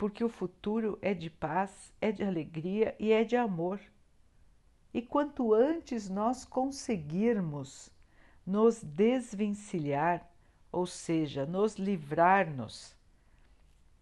Porque 0.03 0.21
o 0.21 0.27
futuro 0.27 0.99
é 1.01 1.13
de 1.13 1.29
paz, 1.29 1.93
é 2.01 2.11
de 2.11 2.25
alegria 2.25 2.93
e 2.99 3.13
é 3.13 3.23
de 3.23 3.37
amor. 3.37 3.79
E 4.93 5.01
quanto 5.01 5.53
antes 5.53 6.09
nós 6.09 6.43
conseguirmos 6.43 7.89
nos 8.45 8.83
desvencilhar, 8.83 10.29
ou 10.69 10.85
seja, 10.85 11.45
nos 11.45 11.75
livrar-nos 11.75 12.93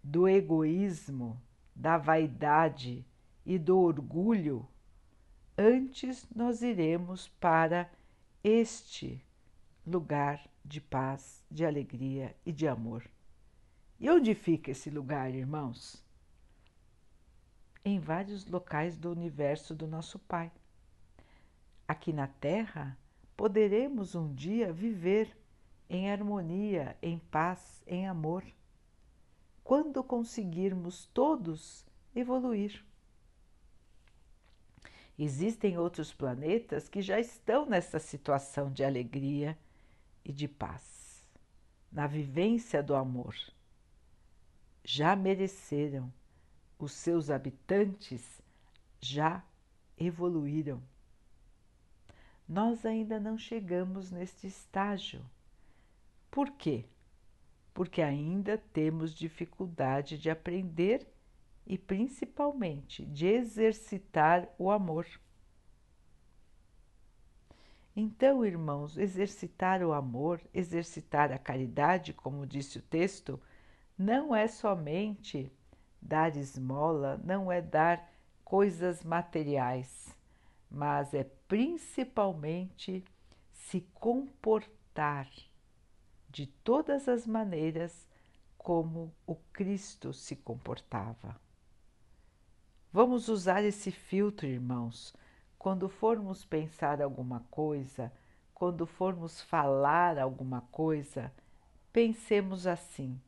do 0.04 0.28
egoísmo, 0.28 1.40
da 1.76 2.00
vaidade 2.00 3.06
e 3.46 3.60
do 3.60 3.78
orgulho, 3.78 4.68
antes 5.56 6.28
nós 6.36 6.64
iremos 6.64 7.28
para 7.40 7.88
este 8.44 9.24
lugar 9.86 10.50
de 10.66 10.82
paz, 10.82 11.44
de 11.52 11.64
alegria 11.64 12.36
e 12.44 12.52
de 12.52 12.68
amor. 12.68 13.08
E 14.02 14.10
onde 14.10 14.36
fica 14.36 14.72
esse 14.72 14.90
lugar, 14.90 15.34
irmãos? 15.34 16.04
em 17.84 18.00
vários 18.00 18.46
locais 18.46 18.96
do 18.96 19.12
universo 19.12 19.74
do 19.74 19.88
nosso 19.88 20.20
Pai. 20.20 20.52
Aqui 21.88 22.14
na 22.14 22.28
Terra, 22.28 22.98
poderemos 23.36 24.16
um 24.16 24.34
dia 24.34 24.72
viver 24.72 25.36
em 25.90 26.10
harmonia, 26.10 26.96
em 27.02 27.18
paz, 27.18 27.84
em 27.88 28.08
amor, 28.08 28.44
quando 29.64 30.04
conseguirmos 30.04 31.06
todos 31.08 31.86
evoluir. 32.16 32.84
Existem 35.18 35.78
outros 35.78 36.14
planetas 36.14 36.88
que 36.88 37.02
já 37.02 37.20
estão 37.20 37.66
nessa 37.66 38.00
situação 38.00 38.72
de 38.72 38.84
alegria 38.84 39.58
e 40.24 40.32
de 40.32 40.48
paz, 40.48 41.28
na 41.92 42.08
vivência 42.08 42.82
do 42.82 42.96
amor. 42.96 43.36
Já 44.84 45.15
mereceram, 45.15 46.12
os 46.78 46.91
seus 46.91 47.30
habitantes 47.30 48.41
já 49.00 49.44
evoluíram. 49.98 50.82
Nós 52.48 52.86
ainda 52.86 53.20
não 53.20 53.38
chegamos 53.38 54.12
neste 54.12 54.48
estágio. 54.48 55.24
Por 56.30 56.50
quê? 56.52 56.86
Porque 57.74 58.02
ainda 58.02 58.58
temos 58.58 59.13
dificuldade 59.13 60.17
de 60.17 60.30
aprender 60.30 61.08
e 61.65 61.78
principalmente 61.78 63.06
de 63.06 63.28
exercitar 63.28 64.50
o 64.58 64.72
amor. 64.72 65.08
Então, 67.96 68.46
irmãos, 68.46 68.98
exercitar 68.98 69.84
o 69.84 69.94
amor, 69.94 70.41
exercitar 70.54 71.32
a 71.32 71.38
caridade, 71.38 72.13
como 72.13 72.48
disse 72.48 72.78
o 72.78 72.82
texto, 72.82 73.39
não 74.02 74.36
é 74.36 74.48
somente 74.48 75.52
dar 76.02 76.36
esmola, 76.36 77.22
não 77.24 77.52
é 77.52 77.62
dar 77.62 78.12
coisas 78.44 79.04
materiais, 79.04 80.18
mas 80.70 81.14
é 81.14 81.24
principalmente 81.48 83.06
se 83.52 83.82
comportar 83.94 85.30
de 86.28 86.48
todas 86.48 87.08
as 87.08 87.28
maneiras 87.28 88.08
como 88.58 89.14
o 89.28 89.36
Cristo 89.54 90.12
se 90.12 90.36
comportava. 90.36 91.40
Vamos 92.92 93.30
usar 93.30 93.64
esse 93.64 93.92
filtro, 93.92 94.48
irmãos, 94.48 95.16
quando 95.60 95.88
formos 95.88 96.44
pensar 96.44 97.04
alguma 97.04 97.42
coisa, 97.52 98.12
quando 98.52 98.88
formos 98.88 99.42
falar 99.42 100.18
alguma 100.18 100.62
coisa, 100.72 101.32
pensemos 101.94 102.66
assim: 102.66 103.22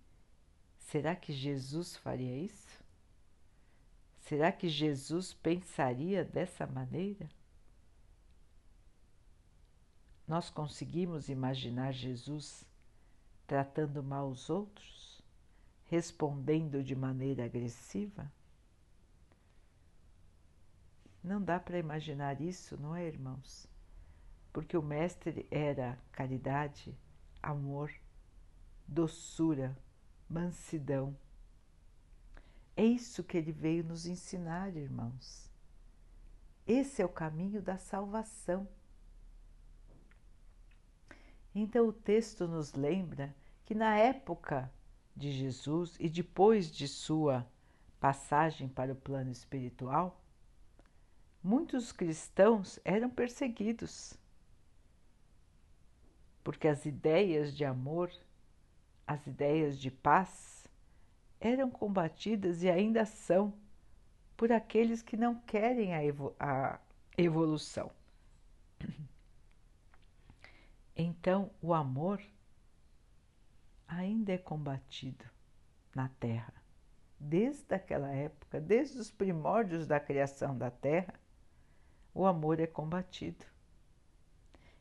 será 0.84 1.16
que 1.16 1.34
Jesus 1.34 1.98
faria 1.98 2.38
isso? 2.38 2.84
Será 4.20 4.52
que 4.52 4.70
Jesus 4.70 5.34
pensaria 5.34 6.24
dessa 6.24 6.66
maneira? 6.66 7.30
Nós 10.28 10.50
conseguimos 10.50 11.28
imaginar 11.28 11.92
Jesus 11.92 12.66
tratando 13.46 14.02
mal 14.02 14.30
os 14.30 14.50
outros, 14.50 15.22
respondendo 15.86 16.82
de 16.82 16.96
maneira 16.96 17.46
agressiva? 17.46 18.32
Não 21.24 21.42
dá 21.42 21.60
para 21.60 21.78
imaginar 21.78 22.42
isso, 22.42 22.78
não 22.80 22.96
é, 22.96 23.06
irmãos? 23.06 23.68
Porque 24.52 24.78
o 24.78 24.82
Mestre 24.82 25.46
era 25.50 25.98
caridade, 26.12 26.98
amor, 27.42 27.92
doçura, 28.88 29.78
mansidão. 30.30 31.16
É 32.76 32.84
isso 32.84 33.24
que 33.24 33.38
ele 33.38 33.52
veio 33.52 33.84
nos 33.84 34.06
ensinar, 34.06 34.76
irmãos. 34.76 35.50
Esse 36.66 37.02
é 37.02 37.06
o 37.06 37.10
caminho 37.10 37.62
da 37.62 37.78
salvação. 37.78 38.68
Então, 41.54 41.88
o 41.88 41.94
texto 41.94 42.48
nos 42.48 42.74
lembra 42.74 43.36
que 43.66 43.76
na 43.76 43.96
época 43.98 44.72
de 45.16 45.32
Jesus 45.32 45.96
e 46.00 46.10
depois 46.10 46.72
de 46.72 46.88
sua 46.88 47.48
passagem 48.00 48.68
para 48.68 48.94
o 48.94 48.96
plano 48.96 49.32
espiritual, 49.32 50.22
muitos 51.44 51.92
cristãos 51.92 52.80
eram 52.84 53.10
perseguidos, 53.10 54.14
porque 56.44 56.68
as 56.68 56.86
ideias 56.86 57.56
de 57.56 57.64
amor, 57.64 58.12
as 59.06 59.26
ideias 59.28 59.80
de 59.80 59.92
paz, 59.92 60.68
eram 61.40 61.70
combatidas 61.70 62.64
e 62.64 62.70
ainda 62.70 63.06
são 63.06 63.54
por 64.38 64.52
aqueles 64.52 65.02
que 65.02 65.18
não 65.18 65.36
querem 65.36 65.94
a, 65.94 66.04
evo 66.04 66.36
a 66.40 66.80
evolução. 67.18 67.92
Então, 70.96 71.52
o 71.62 71.74
amor 71.74 72.22
ainda 73.88 74.32
é 74.32 74.38
combatido 74.38 75.26
na 75.94 76.08
Terra. 76.08 76.54
Desde 77.20 77.74
aquela 77.74 78.10
época, 78.12 78.60
desde 78.60 79.00
os 79.00 79.10
primórdios 79.10 79.88
da 79.88 80.00
criação 80.00 80.58
da 80.58 80.70
Terra, 80.70 81.14
o 82.14 82.26
amor 82.26 82.60
é 82.60 82.68
combatido. 82.68 83.46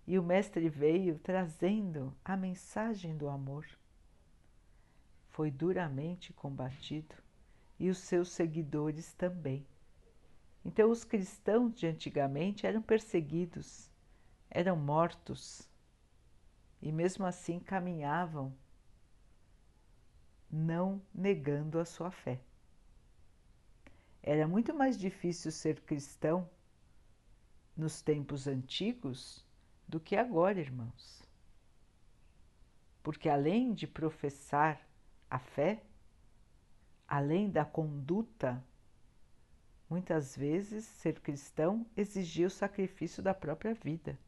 E 0.06 0.18
o 0.18 0.22
Mestre 0.22 0.68
veio 0.68 1.18
trazendo 1.18 2.14
a 2.24 2.36
mensagem 2.36 3.16
do 3.16 3.28
amor. 3.28 3.66
Foi 5.32 5.50
duramente 5.50 6.32
combatido 6.32 7.14
e 7.78 7.88
os 7.88 7.98
seus 7.98 8.28
seguidores 8.28 9.14
também. 9.14 9.66
Então, 10.64 10.90
os 10.90 11.04
cristãos 11.04 11.74
de 11.74 11.86
antigamente 11.86 12.66
eram 12.66 12.80
perseguidos, 12.80 13.90
eram 14.50 14.76
mortos 14.76 15.68
e, 16.80 16.92
mesmo 16.92 17.24
assim, 17.24 17.58
caminhavam 17.58 18.54
não 20.50 21.00
negando 21.14 21.78
a 21.78 21.84
sua 21.86 22.10
fé. 22.10 22.38
Era 24.22 24.46
muito 24.46 24.74
mais 24.74 24.98
difícil 24.98 25.50
ser 25.50 25.80
cristão 25.80 26.48
nos 27.74 28.02
tempos 28.02 28.46
antigos 28.46 29.44
do 29.88 29.98
que 29.98 30.14
agora, 30.14 30.60
irmãos. 30.60 31.22
Porque 33.02 33.30
além 33.30 33.72
de 33.72 33.86
professar 33.86 34.91
a 35.32 35.38
fé, 35.38 35.82
além 37.08 37.48
da 37.48 37.64
conduta, 37.64 38.62
muitas 39.88 40.36
vezes 40.36 40.84
ser 40.84 41.20
cristão 41.20 41.86
exigia 41.96 42.46
o 42.46 42.50
sacrifício 42.50 43.22
da 43.22 43.32
própria 43.32 43.72
vida. 43.72 44.18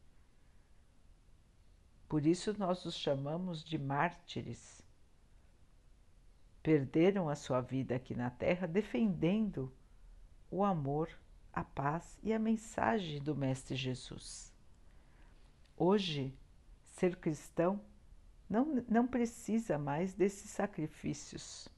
Por 2.08 2.24
isso 2.24 2.58
nós 2.58 2.86
os 2.86 2.94
chamamos 2.96 3.62
de 3.62 3.76
mártires. 3.76 4.82
Perderam 6.62 7.28
a 7.28 7.34
sua 7.34 7.60
vida 7.60 7.96
aqui 7.96 8.14
na 8.14 8.30
terra 8.30 8.66
defendendo 8.66 9.70
o 10.50 10.64
amor 10.64 11.10
a 11.52 11.62
paz 11.62 12.18
e 12.22 12.32
a 12.32 12.38
mensagem 12.38 13.20
do 13.20 13.36
Mestre 13.36 13.76
Jesus. 13.76 14.50
Hoje, 15.76 16.34
ser 16.82 17.16
cristão 17.16 17.78
não, 18.54 18.84
não 18.88 19.04
precisa 19.04 19.76
mais 19.76 20.14
desses 20.14 20.48
sacrifícios. 20.48 21.68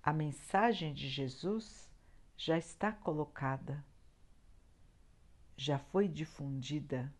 A 0.00 0.12
mensagem 0.12 0.94
de 0.94 1.08
Jesus 1.08 1.90
já 2.36 2.56
está 2.56 2.92
colocada, 2.92 3.84
já 5.56 5.80
foi 5.80 6.06
difundida. 6.06 7.12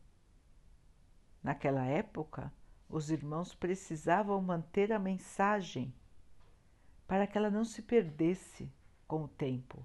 Naquela 1.42 1.85
época, 1.85 2.53
os 2.88 3.11
irmãos 3.11 3.53
precisavam 3.53 4.40
manter 4.40 4.92
a 4.92 5.01
mensagem 5.01 5.92
para 7.09 7.27
que 7.27 7.37
ela 7.37 7.51
não 7.51 7.64
se 7.64 7.83
perdesse 7.83 8.70
com 9.09 9.25
o 9.25 9.29
tempo. 9.29 9.85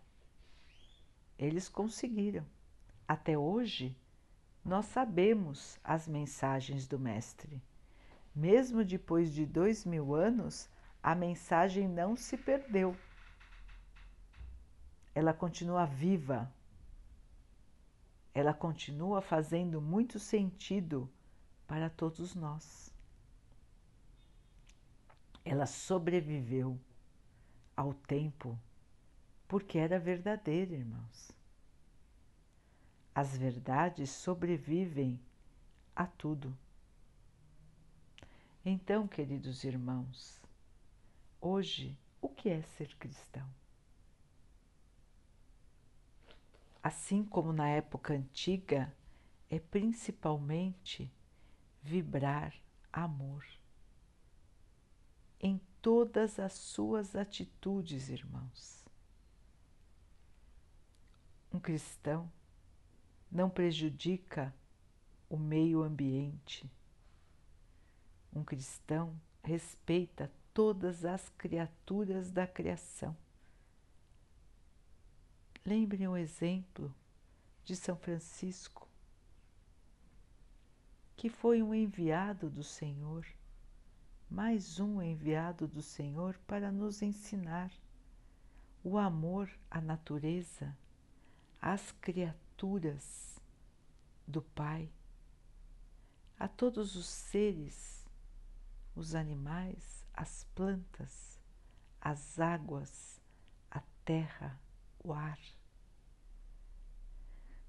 Eles 1.39 1.67
conseguiram. 1.67 2.45
Até 3.07 3.35
hoje, 3.35 3.97
nós 4.63 4.85
sabemos 4.85 5.79
as 5.83 6.07
mensagens 6.07 6.87
do 6.87 6.99
Mestre. 6.99 7.63
Mesmo 8.33 8.83
depois 8.83 9.33
de 9.33 9.45
dois 9.45 9.85
mil 9.85 10.15
anos, 10.15 10.69
a 11.03 11.13
mensagem 11.13 11.87
não 11.87 12.15
se 12.15 12.37
perdeu. 12.37 12.95
Ela 15.13 15.33
continua 15.33 15.85
viva. 15.85 16.51
Ela 18.33 18.53
continua 18.53 19.21
fazendo 19.21 19.81
muito 19.81 20.17
sentido 20.19 21.09
para 21.67 21.89
todos 21.89 22.33
nós. 22.33 22.93
Ela 25.43 25.65
sobreviveu 25.65 26.79
ao 27.75 27.93
tempo 27.93 28.57
porque 29.47 29.77
era 29.77 29.99
verdadeira, 29.99 30.73
irmãos. 30.73 31.31
As 33.13 33.35
verdades 33.35 34.09
sobrevivem 34.09 35.19
a 35.93 36.05
tudo. 36.05 36.57
Então, 38.63 39.07
queridos 39.07 39.63
irmãos, 39.63 40.39
hoje, 41.39 41.97
o 42.21 42.29
que 42.29 42.49
é 42.49 42.61
ser 42.61 42.95
cristão? 42.95 43.47
assim 46.81 47.23
como 47.23 47.53
na 47.53 47.67
época 47.69 48.13
antiga, 48.13 48.93
é 49.49 49.59
principalmente 49.59 51.11
vibrar 51.81 52.53
amor 52.91 53.45
em 55.39 55.59
todas 55.81 56.39
as 56.39 56.53
suas 56.53 57.15
atitudes, 57.15 58.09
irmãos. 58.09 58.85
Um 61.53 61.59
cristão 61.59 62.31
não 63.31 63.49
prejudica 63.49 64.53
o 65.29 65.37
meio 65.37 65.83
ambiente. 65.83 66.69
Um 68.33 68.43
cristão 68.43 69.19
respeita 69.43 70.31
todas 70.53 71.05
as 71.05 71.29
criaturas 71.37 72.31
da 72.31 72.47
criação. 72.47 73.15
Lembrem 75.65 76.07
o 76.07 76.17
exemplo 76.17 76.93
de 77.63 77.75
São 77.75 77.95
Francisco, 77.95 78.87
que 81.15 81.29
foi 81.29 81.61
um 81.61 81.73
enviado 81.73 82.49
do 82.49 82.63
Senhor, 82.63 83.25
mais 84.29 84.79
um 84.79 85.01
enviado 85.01 85.67
do 85.67 85.81
Senhor 85.81 86.39
para 86.47 86.71
nos 86.71 87.01
ensinar 87.01 87.71
o 88.83 88.97
amor 88.97 89.49
à 89.69 89.79
natureza, 89.79 90.75
às 91.61 91.91
criaturas 91.91 93.39
do 94.27 94.41
Pai, 94.41 94.89
a 96.39 96.47
todos 96.47 96.95
os 96.95 97.05
seres, 97.05 98.00
os 98.95 99.15
animais, 99.15 100.05
as 100.13 100.43
plantas, 100.55 101.39
as 101.99 102.39
águas, 102.39 103.21
a 103.69 103.81
terra, 104.03 104.59
o 105.03 105.13
ar. 105.13 105.39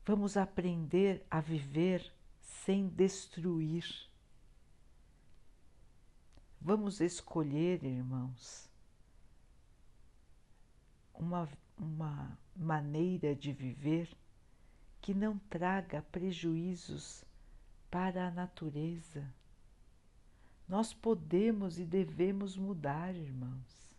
Vamos 0.05 0.37
aprender 0.37 1.25
a 1.31 1.41
viver 1.41 2.13
sem 2.41 2.89
destruir. 2.89 3.85
Vamos 6.61 7.01
escolher, 7.01 7.85
irmãos, 7.85 8.69
uma, 11.15 11.49
uma 11.77 12.39
maneira 12.55 13.35
de 13.35 13.53
viver 13.53 14.09
que 15.01 15.13
não 15.13 15.39
traga 15.39 16.03
prejuízos 16.03 17.25
para 17.91 18.29
a 18.29 18.31
natureza. 18.31 19.29
Nós 20.73 20.95
podemos 20.95 21.79
e 21.79 21.85
devemos 21.85 22.57
mudar, 22.57 23.15
irmãos. 23.15 23.95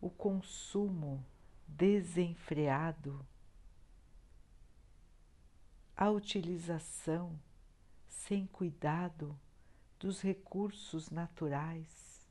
O 0.00 0.08
consumo 0.08 1.22
desenfreado, 1.68 3.26
a 5.94 6.08
utilização 6.08 7.38
sem 8.08 8.46
cuidado 8.46 9.38
dos 9.98 10.22
recursos 10.22 11.10
naturais 11.10 12.26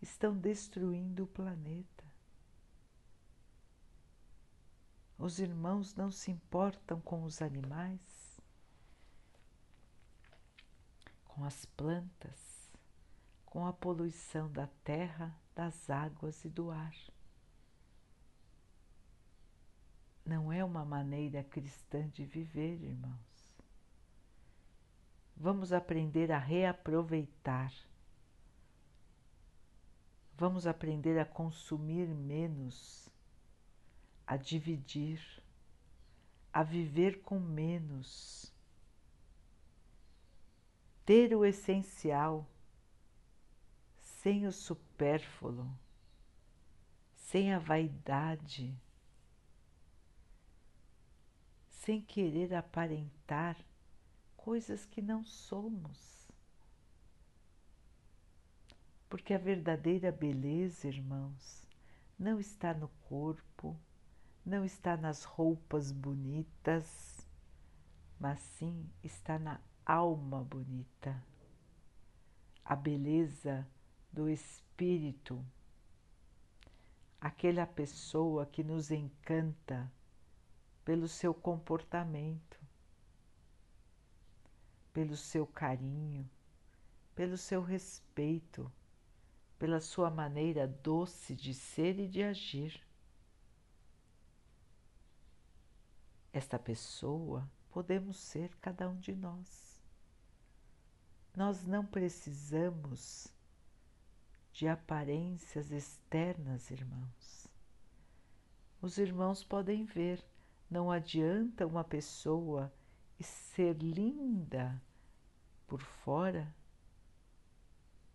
estão 0.00 0.34
destruindo 0.34 1.24
o 1.24 1.26
planeta. 1.26 2.04
Os 5.18 5.38
irmãos 5.38 5.94
não 5.94 6.10
se 6.10 6.30
importam 6.30 6.98
com 6.98 7.24
os 7.24 7.42
animais, 7.42 8.40
com 11.26 11.44
as 11.44 11.66
plantas, 11.66 12.43
com 13.54 13.64
a 13.66 13.72
poluição 13.72 14.52
da 14.52 14.66
terra, 14.84 15.34
das 15.54 15.88
águas 15.88 16.44
e 16.44 16.50
do 16.50 16.70
ar. 16.70 16.94
não 20.24 20.52
é 20.52 20.64
uma 20.64 20.84
maneira 20.84 21.44
cristã 21.44 22.08
de 22.08 22.24
viver, 22.24 22.82
irmãos. 22.82 23.54
Vamos 25.36 25.72
aprender 25.72 26.32
a 26.32 26.38
reaproveitar. 26.38 27.72
Vamos 30.36 30.66
aprender 30.66 31.18
a 31.18 31.24
consumir 31.24 32.08
menos, 32.08 33.08
a 34.26 34.36
dividir, 34.36 35.20
a 36.52 36.62
viver 36.62 37.20
com 37.22 37.38
menos. 37.38 38.52
Ter 41.04 41.34
o 41.36 41.44
essencial 41.44 42.48
sem 44.24 44.46
o 44.46 44.52
supérfluo, 44.52 45.70
sem 47.14 47.52
a 47.52 47.58
vaidade 47.58 48.74
sem 51.68 52.00
querer 52.00 52.54
aparentar 52.54 53.54
coisas 54.34 54.86
que 54.86 55.02
não 55.02 55.22
somos. 55.22 56.26
Porque 59.10 59.34
a 59.34 59.38
verdadeira 59.38 60.10
beleza, 60.10 60.88
irmãos, 60.88 61.68
não 62.18 62.40
está 62.40 62.72
no 62.72 62.88
corpo, 63.06 63.78
não 64.42 64.64
está 64.64 64.96
nas 64.96 65.24
roupas 65.24 65.92
bonitas, 65.92 67.28
mas 68.18 68.40
sim 68.40 68.88
está 69.02 69.38
na 69.38 69.60
alma 69.84 70.42
bonita. 70.42 71.22
A 72.64 72.74
beleza 72.74 73.68
do 74.14 74.28
espírito, 74.30 75.44
aquela 77.20 77.66
pessoa 77.66 78.46
que 78.46 78.62
nos 78.62 78.92
encanta 78.92 79.92
pelo 80.84 81.08
seu 81.08 81.34
comportamento, 81.34 82.60
pelo 84.92 85.16
seu 85.16 85.44
carinho, 85.44 86.30
pelo 87.12 87.36
seu 87.36 87.60
respeito, 87.60 88.70
pela 89.58 89.80
sua 89.80 90.10
maneira 90.10 90.68
doce 90.68 91.34
de 91.34 91.52
ser 91.52 91.98
e 91.98 92.06
de 92.06 92.22
agir. 92.22 92.86
Esta 96.32 96.56
pessoa 96.56 97.50
podemos 97.68 98.16
ser 98.16 98.54
cada 98.60 98.88
um 98.88 98.96
de 98.96 99.12
nós. 99.12 99.82
Nós 101.34 101.64
não 101.64 101.84
precisamos 101.84 103.33
de 104.54 104.68
aparências 104.68 105.72
externas, 105.72 106.70
irmãos. 106.70 107.48
Os 108.80 108.98
irmãos 108.98 109.42
podem 109.42 109.84
ver 109.84 110.24
não 110.70 110.92
adianta 110.92 111.66
uma 111.66 111.82
pessoa 111.82 112.72
ser 113.20 113.76
linda 113.78 114.80
por 115.66 115.80
fora, 115.80 116.54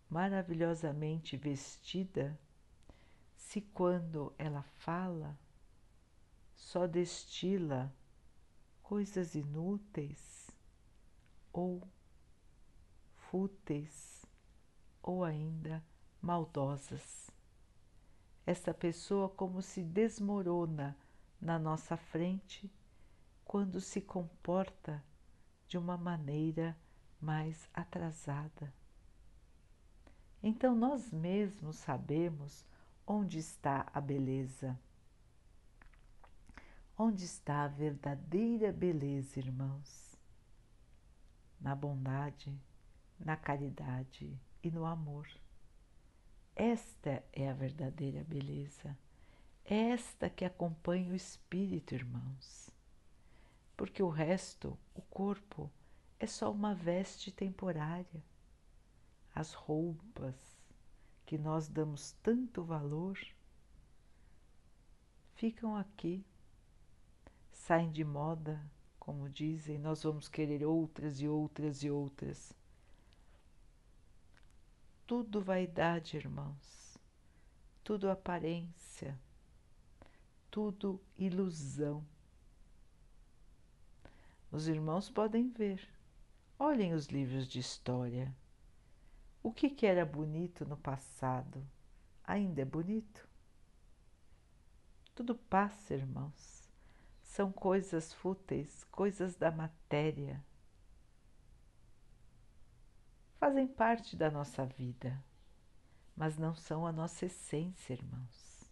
maravilhosamente 0.08 1.36
vestida, 1.36 2.38
se 3.36 3.60
quando 3.60 4.32
ela 4.38 4.62
fala 4.62 5.38
só 6.54 6.86
destila 6.86 7.92
coisas 8.82 9.34
inúteis 9.34 10.50
ou 11.52 11.82
fúteis 13.16 14.24
ou 15.02 15.24
ainda 15.24 15.82
maldosas. 16.20 17.30
Essa 18.46 18.74
pessoa 18.74 19.28
como 19.28 19.62
se 19.62 19.82
desmorona 19.82 20.96
na 21.40 21.58
nossa 21.58 21.96
frente 21.96 22.70
quando 23.44 23.80
se 23.80 24.00
comporta 24.00 25.02
de 25.66 25.78
uma 25.78 25.96
maneira 25.96 26.76
mais 27.20 27.68
atrasada. 27.72 28.72
Então 30.42 30.74
nós 30.74 31.12
mesmos 31.12 31.76
sabemos 31.76 32.64
onde 33.06 33.38
está 33.38 33.86
a 33.92 34.00
beleza. 34.00 34.78
Onde 36.96 37.24
está 37.24 37.64
a 37.64 37.68
verdadeira 37.68 38.72
beleza, 38.72 39.38
irmãos? 39.38 40.18
Na 41.60 41.74
bondade, 41.74 42.58
na 43.18 43.36
caridade 43.36 44.38
e 44.62 44.70
no 44.70 44.84
amor. 44.84 45.26
Esta 46.54 47.24
é 47.32 47.48
a 47.48 47.54
verdadeira 47.54 48.24
beleza 48.24 48.96
esta 49.72 50.28
que 50.28 50.44
acompanha 50.44 51.12
o 51.12 51.14
espírito, 51.14 51.94
irmãos. 51.94 52.70
Porque 53.76 54.02
o 54.02 54.08
resto, 54.08 54.76
o 54.92 55.00
corpo, 55.02 55.70
é 56.18 56.26
só 56.26 56.50
uma 56.50 56.74
veste 56.74 57.30
temporária. 57.30 58.24
As 59.32 59.52
roupas 59.52 60.34
que 61.24 61.38
nós 61.38 61.68
damos 61.68 62.16
tanto 62.20 62.64
valor 62.64 63.16
ficam 65.34 65.76
aqui, 65.76 66.26
saem 67.52 67.92
de 67.92 68.04
moda, 68.04 68.60
como 68.98 69.30
dizem, 69.30 69.78
nós 69.78 70.02
vamos 70.02 70.28
querer 70.28 70.64
outras 70.64 71.20
e 71.20 71.28
outras 71.28 71.84
e 71.84 71.90
outras. 71.90 72.52
Tudo 75.10 75.42
vaidade, 75.42 76.16
irmãos, 76.16 76.96
tudo 77.82 78.08
aparência 78.08 79.18
tudo 80.48 81.02
ilusão. 81.18 82.06
Os 84.52 84.68
irmãos 84.68 85.10
podem 85.10 85.48
ver. 85.48 85.84
Olhem 86.56 86.94
os 86.94 87.06
livros 87.06 87.48
de 87.48 87.58
história. 87.58 88.32
O 89.42 89.52
que, 89.52 89.68
que 89.68 89.84
era 89.84 90.06
bonito 90.06 90.64
no 90.64 90.76
passado 90.76 91.60
ainda 92.22 92.62
é 92.62 92.64
bonito? 92.64 93.28
Tudo 95.12 95.34
passa, 95.34 95.92
irmãos. 95.92 96.70
São 97.20 97.50
coisas 97.50 98.12
fúteis, 98.12 98.84
coisas 98.92 99.34
da 99.34 99.50
matéria. 99.50 100.40
Fazem 103.40 103.66
parte 103.66 104.14
da 104.14 104.30
nossa 104.30 104.64
vida, 104.64 105.20
mas 106.14 106.38
não 106.38 106.54
são 106.54 106.86
a 106.86 106.92
nossa 106.92 107.26
essência, 107.26 107.94
irmãos. 107.94 108.70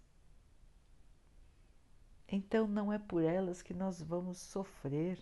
Então 2.29 2.69
não 2.69 2.93
é 2.93 3.01
por 3.01 3.25
elas 3.25 3.63
que 3.63 3.75
nós 3.75 4.01
vamos 4.01 4.39
sofrer 4.39 5.19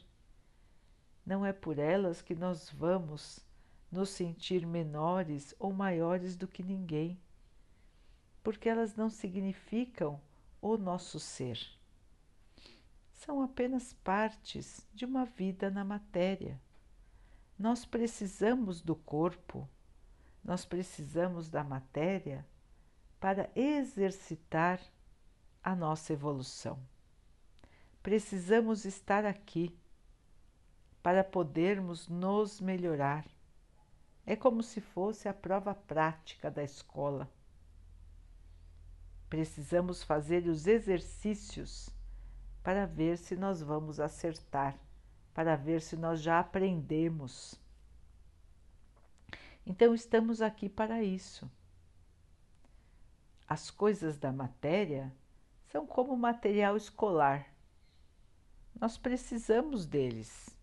não 1.27 1.45
é 1.45 1.53
por 1.53 1.77
elas 1.77 2.23
que 2.23 2.37
nós 2.37 2.71
vamos 2.71 3.45
nos 3.91 4.11
sentir 4.11 4.65
menores 4.65 5.53
ou 5.59 5.73
maiores 5.73 6.37
do 6.37 6.47
que 6.47 6.63
ninguém, 6.63 7.21
porque 8.45 8.69
elas 8.69 8.95
não 8.95 9.11
significam 9.11 10.21
o 10.63 10.77
nosso 10.77 11.19
ser. 11.19 11.59
São 13.13 13.43
apenas 13.43 13.93
partes 13.93 14.87
de 14.95 15.05
uma 15.05 15.25
vida 15.25 15.69
na 15.69 15.85
matéria. 15.85 16.61
Nós 17.59 17.85
precisamos 17.85 18.83
do 18.83 18.95
corpo, 18.95 19.69
nós 20.45 20.65
precisamos 20.65 21.49
da 21.49 21.65
matéria 21.65 22.47
para 23.19 23.51
exercitar 23.57 24.81
a 25.63 25.75
nossa 25.75 26.13
evolução. 26.13 26.79
Precisamos 28.03 28.85
estar 28.85 29.25
aqui 29.25 29.77
para 31.03 31.25
podermos 31.25 32.09
nos 32.09 32.61
melhorar. 32.61 33.25
É 34.25 34.37
como 34.37 34.63
se 34.63 34.81
fosse 34.81 35.29
a 35.29 35.35
prova 35.35 35.75
prática 35.75 36.51
da 36.51 36.63
escola. 36.63 37.31
Precisamos 39.29 40.03
fazer 40.03 40.47
os 40.47 40.67
exercícios 40.67 41.91
para 42.63 42.87
ver 42.87 43.19
se 43.19 43.35
nós 43.35 43.63
vamos 43.63 43.99
acertar, 43.99 44.79
para 45.37 45.55
ver 45.55 45.83
se 45.83 45.99
nós 45.99 46.23
já 46.23 46.41
aprendemos. 46.41 47.61
Então, 49.67 49.95
estamos 49.95 50.41
aqui 50.41 50.67
para 50.67 51.03
isso. 51.03 51.47
As 53.47 53.71
coisas 53.71 54.17
da 54.17 54.33
matéria 54.33 55.15
são 55.67 55.87
como 55.87 56.17
material 56.17 56.75
escolar. 56.75 57.53
Nós 58.81 58.97
precisamos 58.97 59.85
deles 59.85 60.59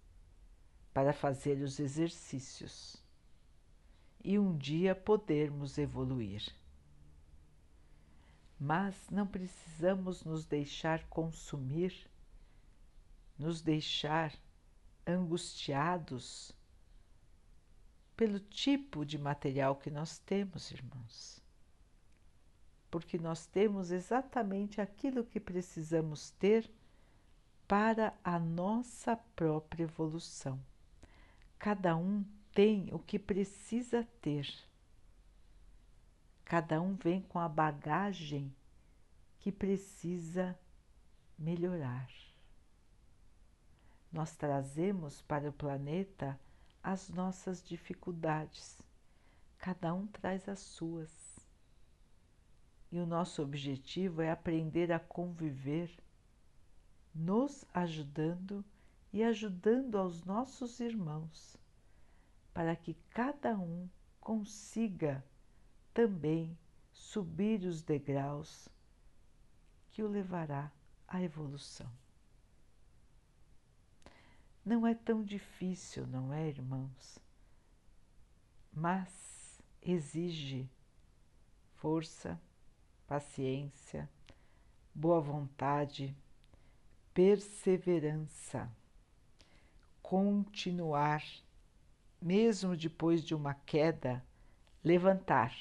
para 0.91 1.13
fazer 1.13 1.62
os 1.62 1.79
exercícios 1.79 2.97
e 4.23 4.39
um 4.39 4.57
dia 4.57 4.95
podermos 4.95 5.77
evoluir. 5.77 6.51
Mas 8.59 9.07
não 9.12 9.27
precisamos 9.27 10.23
nos 10.23 10.47
deixar 10.47 11.03
consumir, 11.09 12.09
nos 13.38 13.62
deixar 13.62 14.33
angustiados 15.05 16.55
pelo 18.15 18.39
tipo 18.39 19.05
de 19.05 19.17
material 19.17 19.75
que 19.75 19.89
nós 19.89 20.19
temos, 20.19 20.71
irmãos. 20.71 21.41
Porque 22.89 23.17
nós 23.17 23.45
temos 23.45 23.91
exatamente 23.91 24.79
aquilo 24.79 25.23
que 25.23 25.39
precisamos 25.39 26.29
ter 26.31 26.69
para 27.67 28.13
a 28.23 28.37
nossa 28.37 29.15
própria 29.35 29.83
evolução. 29.83 30.59
Cada 31.57 31.95
um 31.95 32.23
tem 32.53 32.93
o 32.93 32.99
que 32.99 33.17
precisa 33.17 34.07
ter. 34.21 34.47
Cada 36.45 36.79
um 36.81 36.95
vem 36.95 37.21
com 37.21 37.39
a 37.39 37.49
bagagem 37.49 38.53
que 39.39 39.51
precisa 39.51 40.57
melhorar. 41.37 42.07
Nós 44.13 44.36
trazemos 44.36 45.23
para 45.23 45.49
o 45.49 45.52
planeta 45.52 46.39
as 46.84 47.10
nossas 47.10 47.67
dificuldades, 47.67 48.80
cada 49.58 49.91
um 49.91 50.06
traz 50.06 50.47
as 50.47 50.60
suas. 50.60 51.39
E 52.91 52.99
o 52.99 53.08
nosso 53.08 53.41
objetivo 53.41 54.21
é 54.21 54.30
aprender 54.30 54.91
a 54.91 54.99
conviver, 54.99 55.89
nos 57.12 57.65
ajudando 57.73 58.63
e 59.12 59.23
ajudando 59.23 59.97
aos 59.97 60.23
nossos 60.23 60.80
irmãos, 60.80 61.58
para 62.54 62.76
que 62.76 62.93
cada 63.10 63.58
um 63.58 63.89
consiga 64.21 65.26
também 65.91 66.56
subir 66.91 67.63
os 67.63 67.82
degraus 67.82 68.69
que 69.89 70.04
o 70.04 70.08
levará 70.08 70.71
à 71.08 71.19
evolução. 71.19 72.02
Não 74.65 74.88
é 74.88 74.95
tão 74.95 75.23
difícil, 75.23 76.08
não 76.08 76.34
é, 76.34 76.47
irmãos? 76.47 77.19
Mas 78.71 79.62
exige 79.82 80.69
força, 81.76 82.39
paciência, 83.06 84.10
boa 84.95 85.19
vontade, 85.19 86.15
perseverança 87.13 88.71
continuar, 90.13 91.23
mesmo 92.21 92.76
depois 92.76 93.23
de 93.23 93.34
uma 93.34 93.54
queda, 93.54 94.23
levantar, 94.84 95.52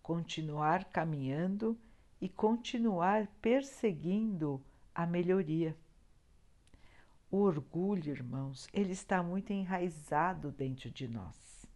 continuar 0.00 0.84
caminhando 0.86 1.76
e 2.20 2.28
continuar 2.28 3.26
perseguindo 3.42 4.62
a 4.94 5.04
melhoria. 5.04 5.76
O 7.34 7.38
orgulho, 7.38 8.12
irmãos, 8.12 8.68
ele 8.72 8.92
está 8.92 9.20
muito 9.20 9.52
enraizado 9.52 10.52
dentro 10.52 10.88
de 10.88 11.08
nós. 11.08 11.66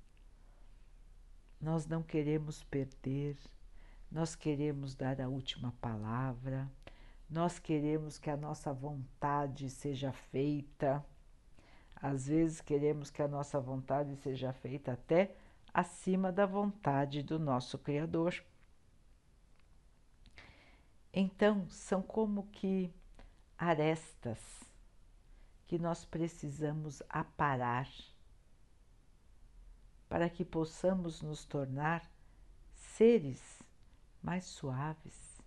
Nós 1.60 1.84
não 1.84 2.00
queremos 2.00 2.62
perder, 2.62 3.36
nós 4.08 4.36
queremos 4.36 4.94
dar 4.94 5.20
a 5.20 5.28
última 5.28 5.72
palavra, 5.80 6.70
nós 7.28 7.58
queremos 7.58 8.18
que 8.20 8.30
a 8.30 8.36
nossa 8.36 8.72
vontade 8.72 9.68
seja 9.68 10.12
feita 10.12 11.04
às 11.96 12.28
vezes 12.28 12.60
queremos 12.60 13.10
que 13.10 13.20
a 13.20 13.26
nossa 13.26 13.58
vontade 13.58 14.14
seja 14.14 14.52
feita 14.52 14.92
até 14.92 15.34
acima 15.74 16.30
da 16.30 16.46
vontade 16.46 17.20
do 17.20 17.36
nosso 17.36 17.76
Criador. 17.78 18.32
Então, 21.12 21.68
são 21.68 22.00
como 22.00 22.46
que 22.52 22.94
arestas 23.58 24.67
que 25.68 25.78
nós 25.78 26.04
precisamos 26.04 27.00
aparar 27.09 27.88
para 30.09 30.28
que 30.28 30.44
possamos 30.44 31.22
nos 31.22 31.44
tornar 31.44 32.11
seres 32.74 33.62
mais 34.20 34.44
suaves, 34.44 35.40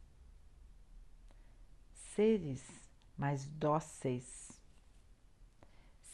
seres 2.16 2.64
mais 3.18 3.46
dóceis 3.48 4.62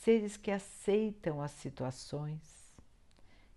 seres 0.07 0.37
que 0.37 0.51
aceitam 0.51 1.41
as 1.41 1.51
situações, 1.51 2.39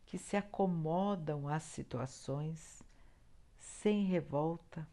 que 0.04 0.18
se 0.18 0.36
acomodam 0.36 1.46
às 1.46 1.62
situações 1.62 2.82
sem 3.56 4.04
revolta, 4.04 4.84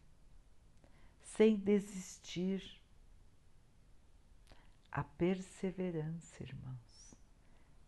sem 1.20 1.56
desistir. 1.56 2.77
A 4.98 5.04
perseverança, 5.04 6.42
irmãos, 6.42 7.14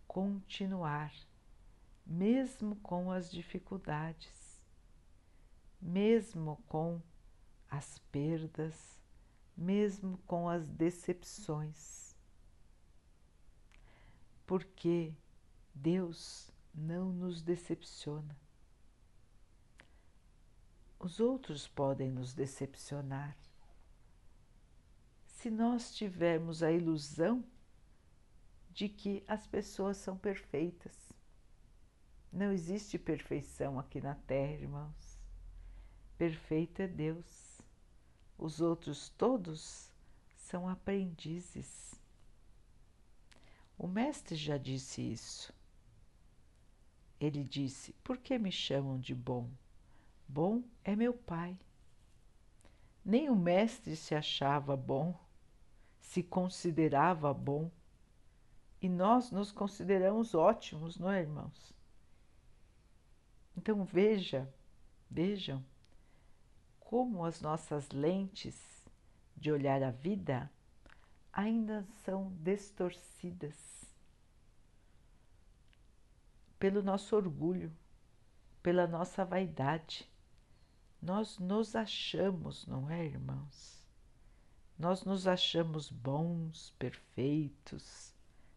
continuar, 0.07 1.13
mesmo 2.07 2.77
com 2.77 3.11
as 3.11 3.29
dificuldades, 3.29 4.63
mesmo 5.83 6.63
com 6.69 7.03
as 7.69 7.99
perdas, 8.13 9.01
mesmo 9.57 10.19
com 10.19 10.49
as 10.49 10.69
decepções 10.69 12.01
porque 14.51 15.15
Deus 15.73 16.51
não 16.73 17.13
nos 17.13 17.41
decepciona. 17.41 18.37
Os 20.99 21.19
outros 21.19 21.67
podem 21.67 22.11
nos 22.11 22.35
decepcionar. 22.35 23.37
Se 25.41 25.49
nós 25.49 25.95
tivermos 25.95 26.63
a 26.63 26.71
ilusão 26.71 27.43
de 28.69 28.91
que 28.91 29.25
as 29.27 29.47
pessoas 29.47 29.97
são 29.97 30.15
perfeitas. 30.15 31.15
Não 32.31 32.53
existe 32.53 32.99
perfeição 32.99 33.79
aqui 33.79 34.03
na 34.03 34.15
Terra, 34.15 34.53
irmãos. 34.53 35.19
Perfeito 36.19 36.83
é 36.83 36.87
Deus. 36.87 37.63
Os 38.37 38.61
outros 38.61 39.09
todos 39.17 39.91
são 40.37 40.69
aprendizes 40.69 41.99
O 43.79 43.87
Mestre 43.87 44.37
já 44.37 44.59
disse 44.59 45.01
isso. 45.01 45.55
Ele 47.19 47.43
disse: 47.45 47.95
Por 48.05 48.19
que 48.19 48.39
me 48.39 48.53
chamam 48.53 49.01
de 49.01 49.15
bom? 49.15 49.51
Bom 50.29 50.63
é 50.85 50.95
meu 50.95 51.15
Pai. 51.15 51.59
Nem 53.03 53.31
o 53.31 53.35
Mestre 53.35 53.97
se 53.97 54.15
achava 54.15 54.77
bom, 54.77 55.19
se 56.11 56.25
considerava 56.25 57.33
bom. 57.33 57.71
E 58.83 58.89
nós 58.89 59.31
nos 59.31 59.53
consideramos 59.53 60.35
ótimos, 60.35 60.99
não 60.99 61.09
é, 61.09 61.21
irmãos? 61.21 61.73
Então 63.57 63.85
veja, 63.85 64.53
vejam 65.09 65.65
como 66.81 67.25
as 67.25 67.41
nossas 67.41 67.89
lentes 67.91 68.85
de 69.37 69.53
olhar 69.53 69.85
a 69.85 69.93
vida 69.93 70.51
ainda 71.33 71.87
são 72.05 72.33
distorcidas 72.41 73.95
pelo 76.59 76.83
nosso 76.83 77.15
orgulho, 77.15 77.73
pela 78.61 78.89
nossa 78.89 79.25
vaidade. 79.25 80.11
Nós 81.01 81.39
nos 81.39 81.77
achamos, 81.77 82.67
não 82.67 82.91
é, 82.91 83.05
irmãos? 83.05 83.80
Nós 84.81 85.05
nos 85.05 85.27
achamos 85.27 85.91
bons, 85.91 86.71
perfeitos, 86.79 88.15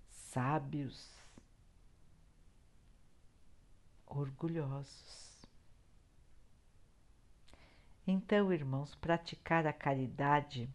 sábios, 0.07 1.11
orgulhosos. 4.05 5.45
Então, 8.07 8.53
irmãos, 8.53 8.95
praticar 8.95 9.67
a 9.67 9.73
caridade 9.73 10.73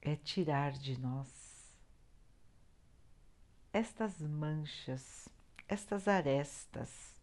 é 0.00 0.16
tirar 0.16 0.72
de 0.72 0.98
nós 0.98 1.28
estas 3.70 4.18
manchas, 4.18 5.28
estas 5.68 6.08
arestas 6.08 7.20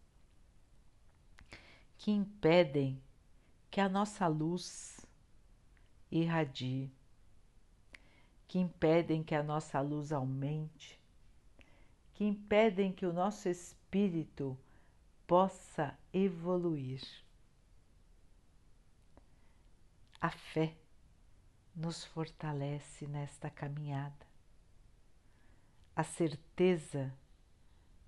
que 1.98 2.12
impedem 2.12 3.02
que 3.68 3.80
a 3.80 3.88
nossa 3.88 4.28
luz 4.28 4.95
irradie, 6.10 6.90
que 8.46 8.58
impedem 8.58 9.22
que 9.22 9.34
a 9.34 9.42
nossa 9.42 9.80
luz 9.80 10.12
aumente, 10.12 11.00
que 12.14 12.24
impedem 12.24 12.92
que 12.92 13.04
o 13.04 13.12
nosso 13.12 13.48
espírito 13.48 14.56
possa 15.26 15.98
evoluir. 16.12 17.02
A 20.20 20.30
fé 20.30 20.76
nos 21.74 22.04
fortalece 22.04 23.06
nesta 23.06 23.50
caminhada. 23.50 24.26
A 25.94 26.02
certeza 26.02 27.12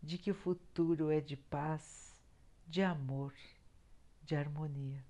de 0.03 0.17
que 0.17 0.31
o 0.31 0.35
futuro 0.35 1.11
é 1.11 1.21
de 1.21 1.37
paz, 1.37 2.19
de 2.67 2.83
amor, 2.83 3.35
de 4.23 4.35
harmonia. 4.35 5.05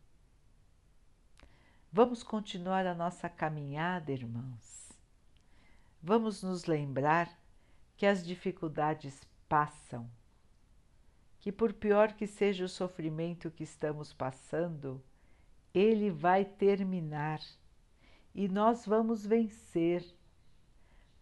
Vamos 1.90 2.22
continuar 2.22 2.86
a 2.86 2.94
nossa 2.94 3.30
caminhada, 3.30 4.12
irmãos. 4.12 4.92
Vamos 6.02 6.42
nos 6.42 6.66
lembrar 6.66 7.34
que 7.96 8.04
as 8.04 8.26
dificuldades 8.26 9.26
passam, 9.48 10.08
que 11.40 11.50
por 11.50 11.72
pior 11.72 12.12
que 12.12 12.26
seja 12.26 12.66
o 12.66 12.68
sofrimento 12.68 13.50
que 13.50 13.64
estamos 13.64 14.12
passando, 14.12 15.02
ele 15.72 16.10
vai 16.10 16.44
terminar 16.44 17.40
e 18.34 18.48
nós 18.48 18.84
vamos 18.84 19.24
vencer, 19.24 20.04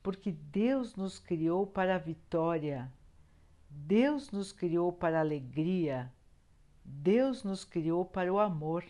porque 0.03 0.33
Deus 0.33 0.97
nos 0.97 1.21
criou 1.21 1.65
para 1.65 1.95
a 1.95 1.99
vitória, 1.99 2.93
Deus 3.71 4.33
nos 4.33 4.51
criou 4.53 4.93
para 4.93 5.19
a 5.19 5.21
alegria, 5.21 6.13
Deus 6.85 7.45
nos 7.45 7.65
criou 7.65 8.05
para 8.05 8.33
o 8.33 8.41
amor. 8.41 8.85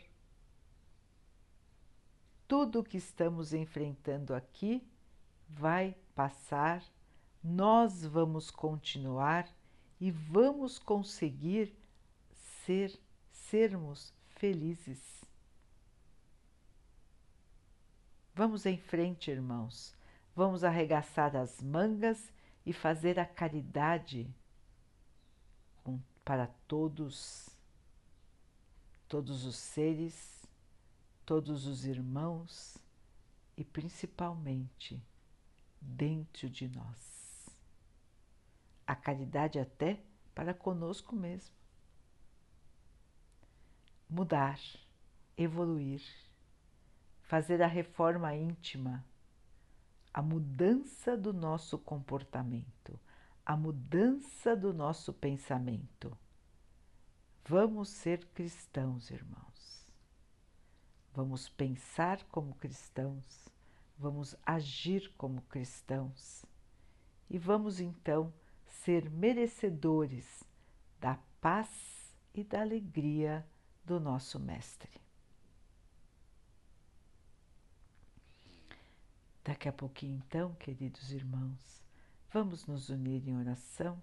Tudo 2.48 2.80
o 2.80 2.84
que 2.84 2.96
estamos 2.96 3.52
enfrentando 3.52 4.34
aqui 4.34 4.86
vai 5.48 5.96
passar, 6.14 6.82
nós 7.42 8.04
vamos 8.04 8.50
continuar 8.50 9.48
e 10.00 10.10
vamos 10.10 10.78
conseguir 10.78 11.74
ser 12.64 12.98
sermos 13.32 14.12
felizes. 14.28 15.24
Vamos 18.34 18.66
em 18.66 18.76
frente, 18.76 19.30
irmãos. 19.30 19.94
Vamos 20.34 20.62
arregaçar 20.62 21.34
as 21.34 21.62
mangas 21.62 22.32
e 22.64 22.72
fazer 22.72 23.18
a 23.18 23.24
caridade 23.24 24.28
para 26.26 26.48
todos, 26.66 27.48
todos 29.08 29.44
os 29.44 29.56
seres, 29.56 30.45
todos 31.26 31.66
os 31.66 31.84
irmãos 31.84 32.78
e 33.56 33.64
principalmente 33.64 35.02
dentro 35.80 36.48
de 36.48 36.68
nós. 36.68 37.50
A 38.86 38.94
caridade 38.96 39.58
até 39.58 40.00
para 40.34 40.54
conosco 40.54 41.14
mesmo. 41.14 41.54
Mudar, 44.08 44.58
evoluir 45.36 46.00
fazer 47.26 47.60
a 47.60 47.66
reforma 47.66 48.34
íntima, 48.34 49.04
a 50.14 50.22
mudança 50.22 51.16
do 51.16 51.32
nosso 51.32 51.76
comportamento, 51.76 52.98
a 53.44 53.56
mudança 53.56 54.56
do 54.56 54.72
nosso 54.72 55.12
pensamento. 55.12 56.16
Vamos 57.44 57.88
ser 57.88 58.24
cristãos, 58.26 59.10
irmãos. 59.10 59.45
Vamos 61.16 61.48
pensar 61.48 62.22
como 62.24 62.54
cristãos, 62.56 63.48
vamos 63.98 64.36
agir 64.44 65.10
como 65.16 65.40
cristãos 65.40 66.44
e 67.30 67.38
vamos 67.38 67.80
então 67.80 68.30
ser 68.66 69.08
merecedores 69.08 70.44
da 71.00 71.18
paz 71.40 72.14
e 72.34 72.44
da 72.44 72.60
alegria 72.60 73.48
do 73.82 73.98
nosso 73.98 74.38
Mestre. 74.38 74.90
Daqui 79.42 79.70
a 79.70 79.72
pouquinho, 79.72 80.22
então, 80.26 80.54
queridos 80.56 81.12
irmãos, 81.12 81.82
vamos 82.30 82.66
nos 82.66 82.90
unir 82.90 83.26
em 83.26 83.38
oração, 83.38 83.98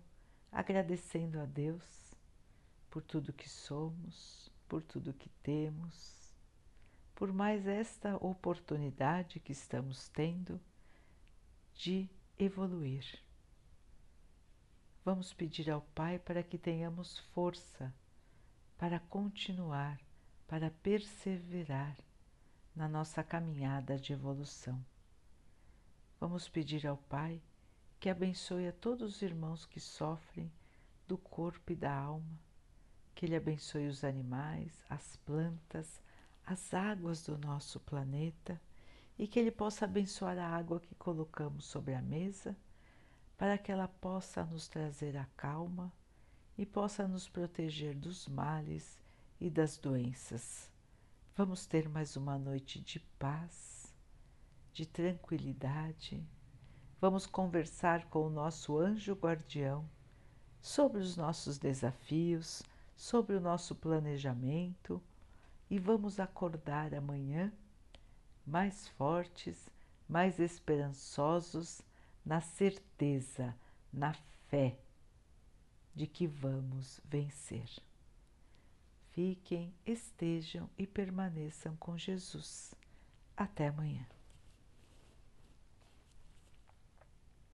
agradecendo 0.51 1.39
a 1.39 1.45
Deus 1.45 2.15
por 2.89 3.03
tudo 3.03 3.31
que 3.31 3.47
somos, 3.47 4.51
por 4.67 4.81
tudo 4.81 5.13
que 5.13 5.29
temos, 5.43 6.22
por 7.23 7.31
mais 7.31 7.65
esta 7.65 8.17
oportunidade 8.17 9.39
que 9.39 9.53
estamos 9.53 10.09
tendo 10.09 10.59
de 11.73 12.09
evoluir. 12.37 13.17
Vamos 15.05 15.33
pedir 15.33 15.71
ao 15.71 15.79
Pai 15.95 16.19
para 16.19 16.43
que 16.43 16.57
tenhamos 16.57 17.19
força 17.33 17.95
para 18.77 18.99
continuar, 18.99 20.01
para 20.49 20.69
perseverar 20.69 21.95
na 22.75 22.89
nossa 22.89 23.23
caminhada 23.23 23.97
de 23.97 24.11
evolução. 24.11 24.85
Vamos 26.19 26.49
pedir 26.49 26.85
ao 26.85 26.97
Pai 26.97 27.41
que 28.01 28.09
abençoe 28.09 28.67
a 28.67 28.73
todos 28.73 29.15
os 29.15 29.21
irmãos 29.21 29.65
que 29.65 29.79
sofrem 29.79 30.51
do 31.07 31.17
corpo 31.17 31.71
e 31.71 31.75
da 31.77 31.95
alma, 31.95 32.37
que 33.15 33.25
Ele 33.25 33.37
abençoe 33.37 33.87
os 33.87 34.03
animais, 34.03 34.83
as 34.89 35.15
plantas, 35.15 36.03
as 36.45 36.73
águas 36.73 37.23
do 37.23 37.37
nosso 37.37 37.79
planeta 37.79 38.59
e 39.17 39.27
que 39.27 39.39
Ele 39.39 39.51
possa 39.51 39.85
abençoar 39.85 40.37
a 40.37 40.47
água 40.47 40.79
que 40.79 40.95
colocamos 40.95 41.65
sobre 41.65 41.93
a 41.93 42.01
mesa, 42.01 42.55
para 43.37 43.57
que 43.57 43.71
ela 43.71 43.87
possa 43.87 44.43
nos 44.43 44.67
trazer 44.67 45.17
a 45.17 45.25
calma 45.37 45.91
e 46.57 46.65
possa 46.65 47.07
nos 47.07 47.27
proteger 47.27 47.95
dos 47.95 48.27
males 48.27 48.99
e 49.39 49.49
das 49.49 49.77
doenças. 49.77 50.71
Vamos 51.35 51.65
ter 51.65 51.89
mais 51.89 52.15
uma 52.15 52.37
noite 52.37 52.79
de 52.79 52.99
paz 53.17 53.93
de 54.71 54.85
tranquilidade, 54.87 56.25
vamos 56.99 57.27
conversar 57.27 58.05
com 58.05 58.25
o 58.25 58.29
nosso 58.29 58.77
anjo 58.77 59.13
guardião 59.13 59.87
sobre 60.59 60.99
os 60.99 61.15
nossos 61.15 61.59
desafios, 61.59 62.63
sobre 62.95 63.35
o 63.35 63.41
nosso 63.41 63.75
planejamento 63.75 65.01
e 65.73 65.79
vamos 65.79 66.19
acordar 66.19 66.93
amanhã 66.93 67.51
mais 68.45 68.87
fortes, 68.89 69.67
mais 70.07 70.39
esperançosos, 70.39 71.81
na 72.23 72.41
certeza, 72.41 73.55
na 73.91 74.13
fé 74.51 74.77
de 75.95 76.05
que 76.05 76.27
vamos 76.27 77.01
vencer. 77.03 77.67
Fiquem, 79.13 79.73
estejam 79.83 80.69
e 80.77 80.85
permaneçam 80.85 81.75
com 81.77 81.97
Jesus. 81.97 82.75
Até 83.35 83.69
amanhã. 83.69 84.05